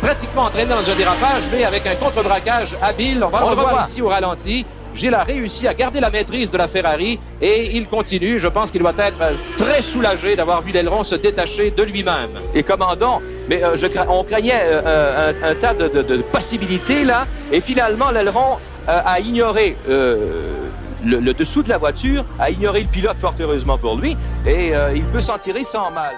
pratiquement 0.00 0.44
entraîné 0.44 0.70
dans 0.70 0.88
un 0.88 0.94
dérapage, 0.94 1.42
mais 1.52 1.64
avec 1.64 1.86
un 1.86 1.94
contre-braquage 1.96 2.76
habile. 2.80 3.24
On 3.24 3.28
va 3.28 3.40
le 3.40 3.46
revoir 3.46 3.86
ici 3.86 4.00
au 4.00 4.08
ralenti. 4.08 4.64
Gilles 4.94 5.14
a 5.14 5.22
réussi 5.22 5.68
à 5.68 5.74
garder 5.74 6.00
la 6.00 6.10
maîtrise 6.10 6.50
de 6.50 6.58
la 6.58 6.68
Ferrari 6.68 7.18
et 7.40 7.76
il 7.76 7.86
continue. 7.86 8.38
Je 8.38 8.48
pense 8.48 8.70
qu'il 8.70 8.80
doit 8.80 8.94
être 8.98 9.20
euh, 9.20 9.34
très 9.56 9.82
soulagé 9.82 10.36
d'avoir 10.36 10.62
vu 10.62 10.72
l'aileron 10.72 11.04
se 11.04 11.14
détacher 11.14 11.70
de 11.70 11.82
lui-même. 11.82 12.30
Et 12.54 12.62
commandant, 12.62 13.20
mais 13.48 13.62
euh, 13.62 13.76
on 14.08 14.24
craignait 14.24 14.62
euh, 14.62 15.32
un, 15.42 15.54
tas 15.54 15.74
de, 15.74 16.22
possibilités 16.32 17.04
là, 17.04 17.26
et 17.52 17.60
finalement 17.60 18.10
l'aileron 18.10 18.58
a 18.86 19.20
ignoré 19.20 19.76
le, 19.88 21.32
dessous 21.32 21.62
de 21.62 21.68
la 21.68 21.78
voiture, 21.78 22.24
a 22.38 22.50
ignoré 22.50 22.80
le 22.80 22.86
pilote 22.86 23.16
fort 23.20 23.34
heureusement 23.38 23.78
pour 23.78 23.96
lui, 23.96 24.16
et 24.46 24.72
il 24.94 25.04
peut 25.04 25.20
s'en 25.20 25.38
tirer 25.38 25.64
sans 25.64 25.90
mal. 25.90 26.14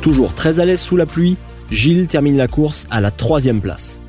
Toujours 0.00 0.34
très 0.34 0.58
à 0.58 0.64
l'aise 0.64 0.80
sous 0.80 0.96
la 0.96 1.06
pluie, 1.06 1.36
Gilles 1.74 2.06
termine 2.06 2.36
la 2.36 2.46
course 2.46 2.86
à 2.90 3.00
la 3.00 3.10
troisième 3.10 3.60
place. 3.60 4.00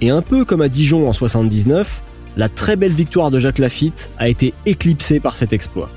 Et 0.00 0.08
un 0.08 0.22
peu 0.22 0.46
comme 0.46 0.62
à 0.62 0.68
Dijon 0.68 1.06
en 1.06 1.12
79, 1.12 2.02
la 2.38 2.48
très 2.48 2.74
belle 2.74 2.92
victoire 2.92 3.30
de 3.30 3.38
Jacques 3.38 3.58
Lafitte 3.58 4.10
a 4.18 4.28
été 4.28 4.54
éclipsée 4.64 5.20
par 5.20 5.36
cet 5.36 5.52
exploit. 5.52 5.90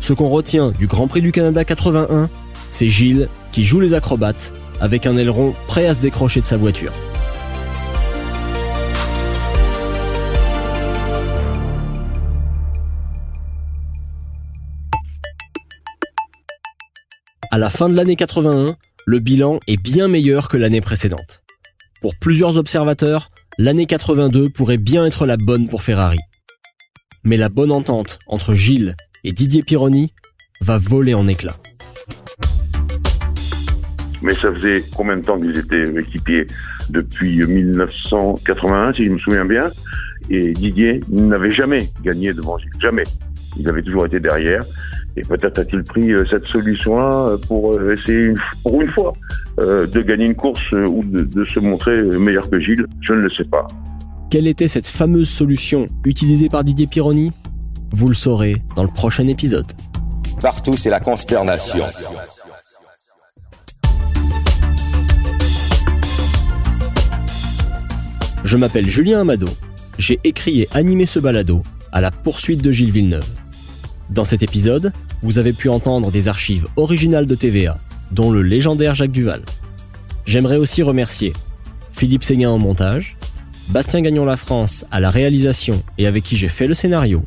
Ce 0.00 0.14
qu'on 0.14 0.30
retient 0.30 0.70
du 0.70 0.86
Grand 0.86 1.08
Prix 1.08 1.20
du 1.20 1.30
Canada 1.30 1.62
81, 1.62 2.30
c'est 2.70 2.88
Gilles 2.88 3.28
qui 3.52 3.64
joue 3.64 3.80
les 3.80 3.92
acrobates 3.92 4.52
avec 4.80 5.06
un 5.06 5.16
aileron 5.18 5.52
prêt 5.66 5.86
à 5.86 5.92
se 5.92 6.00
décrocher 6.00 6.40
de 6.40 6.46
sa 6.46 6.56
voiture. 6.56 6.92
À 17.52 17.58
la 17.58 17.68
fin 17.68 17.88
de 17.90 17.94
l'année 17.94 18.16
81, 18.16 18.76
le 19.10 19.18
bilan 19.18 19.58
est 19.66 19.76
bien 19.76 20.06
meilleur 20.06 20.46
que 20.46 20.56
l'année 20.56 20.80
précédente. 20.80 21.42
Pour 22.00 22.14
plusieurs 22.14 22.58
observateurs, 22.58 23.32
l'année 23.58 23.86
82 23.86 24.50
pourrait 24.50 24.76
bien 24.76 25.04
être 25.04 25.26
la 25.26 25.36
bonne 25.36 25.68
pour 25.68 25.82
Ferrari. 25.82 26.20
Mais 27.24 27.36
la 27.36 27.48
bonne 27.48 27.72
entente 27.72 28.20
entre 28.28 28.54
Gilles 28.54 28.94
et 29.24 29.32
Didier 29.32 29.64
Pironi 29.64 30.12
va 30.60 30.78
voler 30.78 31.14
en 31.14 31.26
éclats. 31.26 31.56
Mais 34.22 34.32
ça 34.34 34.54
faisait 34.54 34.84
combien 34.94 35.16
de 35.16 35.22
temps 35.22 35.40
qu'ils 35.40 35.58
étaient 35.58 35.86
équipiers? 35.98 36.46
Depuis 36.88 37.44
1981, 37.44 38.92
si 38.92 39.06
je 39.06 39.10
me 39.10 39.18
souviens 39.18 39.44
bien. 39.44 39.72
Et 40.30 40.52
Didier 40.52 41.00
n'avait 41.08 41.52
jamais 41.52 41.90
gagné 42.04 42.32
devant 42.32 42.58
Gilles. 42.58 42.70
Jamais. 42.80 43.02
Il 43.56 43.68
avait 43.68 43.82
toujours 43.82 44.06
été 44.06 44.20
derrière. 44.20 44.62
Et 45.16 45.22
peut-être 45.22 45.58
a-t-il 45.58 45.82
pris 45.82 46.12
euh, 46.12 46.24
cette 46.30 46.46
solution-là 46.46 47.36
pour 47.48 47.74
euh, 47.74 47.96
essayer, 47.96 48.32
pour 48.62 48.80
une 48.80 48.88
fois, 48.90 49.12
euh, 49.58 49.86
de 49.86 50.00
gagner 50.02 50.26
une 50.26 50.36
course 50.36 50.72
ou 50.72 51.02
de, 51.04 51.44
se 51.44 51.58
montrer 51.58 52.00
meilleur 52.02 52.48
que 52.48 52.60
Gilles. 52.60 52.86
Je 53.00 53.14
ne 53.14 53.20
le 53.20 53.30
sais 53.30 53.44
pas. 53.44 53.66
Quelle 54.30 54.46
était 54.46 54.68
cette 54.68 54.86
fameuse 54.86 55.28
solution 55.28 55.86
utilisée 56.04 56.48
par 56.48 56.62
Didier 56.62 56.86
Pironi? 56.86 57.32
Vous 57.92 58.06
le 58.06 58.14
saurez 58.14 58.62
dans 58.76 58.84
le 58.84 58.90
prochain 58.90 59.26
épisode. 59.26 59.66
Partout, 60.40 60.76
c'est 60.76 60.90
la 60.90 61.00
consternation. 61.00 61.84
Je 68.44 68.56
m'appelle 68.56 68.88
Julien 68.88 69.20
Amado. 69.20 69.48
J'ai 69.98 70.20
écrit 70.22 70.62
et 70.62 70.68
animé 70.72 71.04
ce 71.04 71.18
balado 71.18 71.62
à 71.92 72.00
la 72.00 72.10
poursuite 72.10 72.62
de 72.62 72.70
Gilles 72.70 72.92
Villeneuve. 72.92 73.39
Dans 74.10 74.24
cet 74.24 74.42
épisode, 74.42 74.92
vous 75.22 75.38
avez 75.38 75.52
pu 75.52 75.68
entendre 75.68 76.10
des 76.10 76.26
archives 76.26 76.66
originales 76.76 77.26
de 77.26 77.36
TVA, 77.36 77.78
dont 78.10 78.32
le 78.32 78.42
légendaire 78.42 78.94
Jacques 78.96 79.12
Duval. 79.12 79.42
J'aimerais 80.26 80.56
aussi 80.56 80.82
remercier 80.82 81.32
Philippe 81.92 82.24
Séguin 82.24 82.50
en 82.50 82.58
montage, 82.58 83.16
Bastien 83.68 84.00
Gagnon 84.00 84.24
La 84.24 84.36
France 84.36 84.84
à 84.90 84.98
la 84.98 85.10
réalisation 85.10 85.80
et 85.96 86.08
avec 86.08 86.24
qui 86.24 86.36
j'ai 86.36 86.48
fait 86.48 86.66
le 86.66 86.74
scénario, 86.74 87.22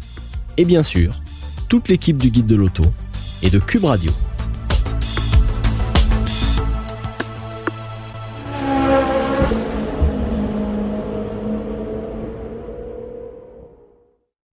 et 0.57 0.65
bien 0.65 0.83
sûr, 0.83 1.21
toute 1.69 1.87
l'équipe 1.87 2.17
du 2.17 2.29
Guide 2.29 2.47
de 2.47 2.55
l'Auto 2.55 2.83
et 3.41 3.49
de 3.49 3.59
Cube 3.59 3.85
Radio. 3.85 4.11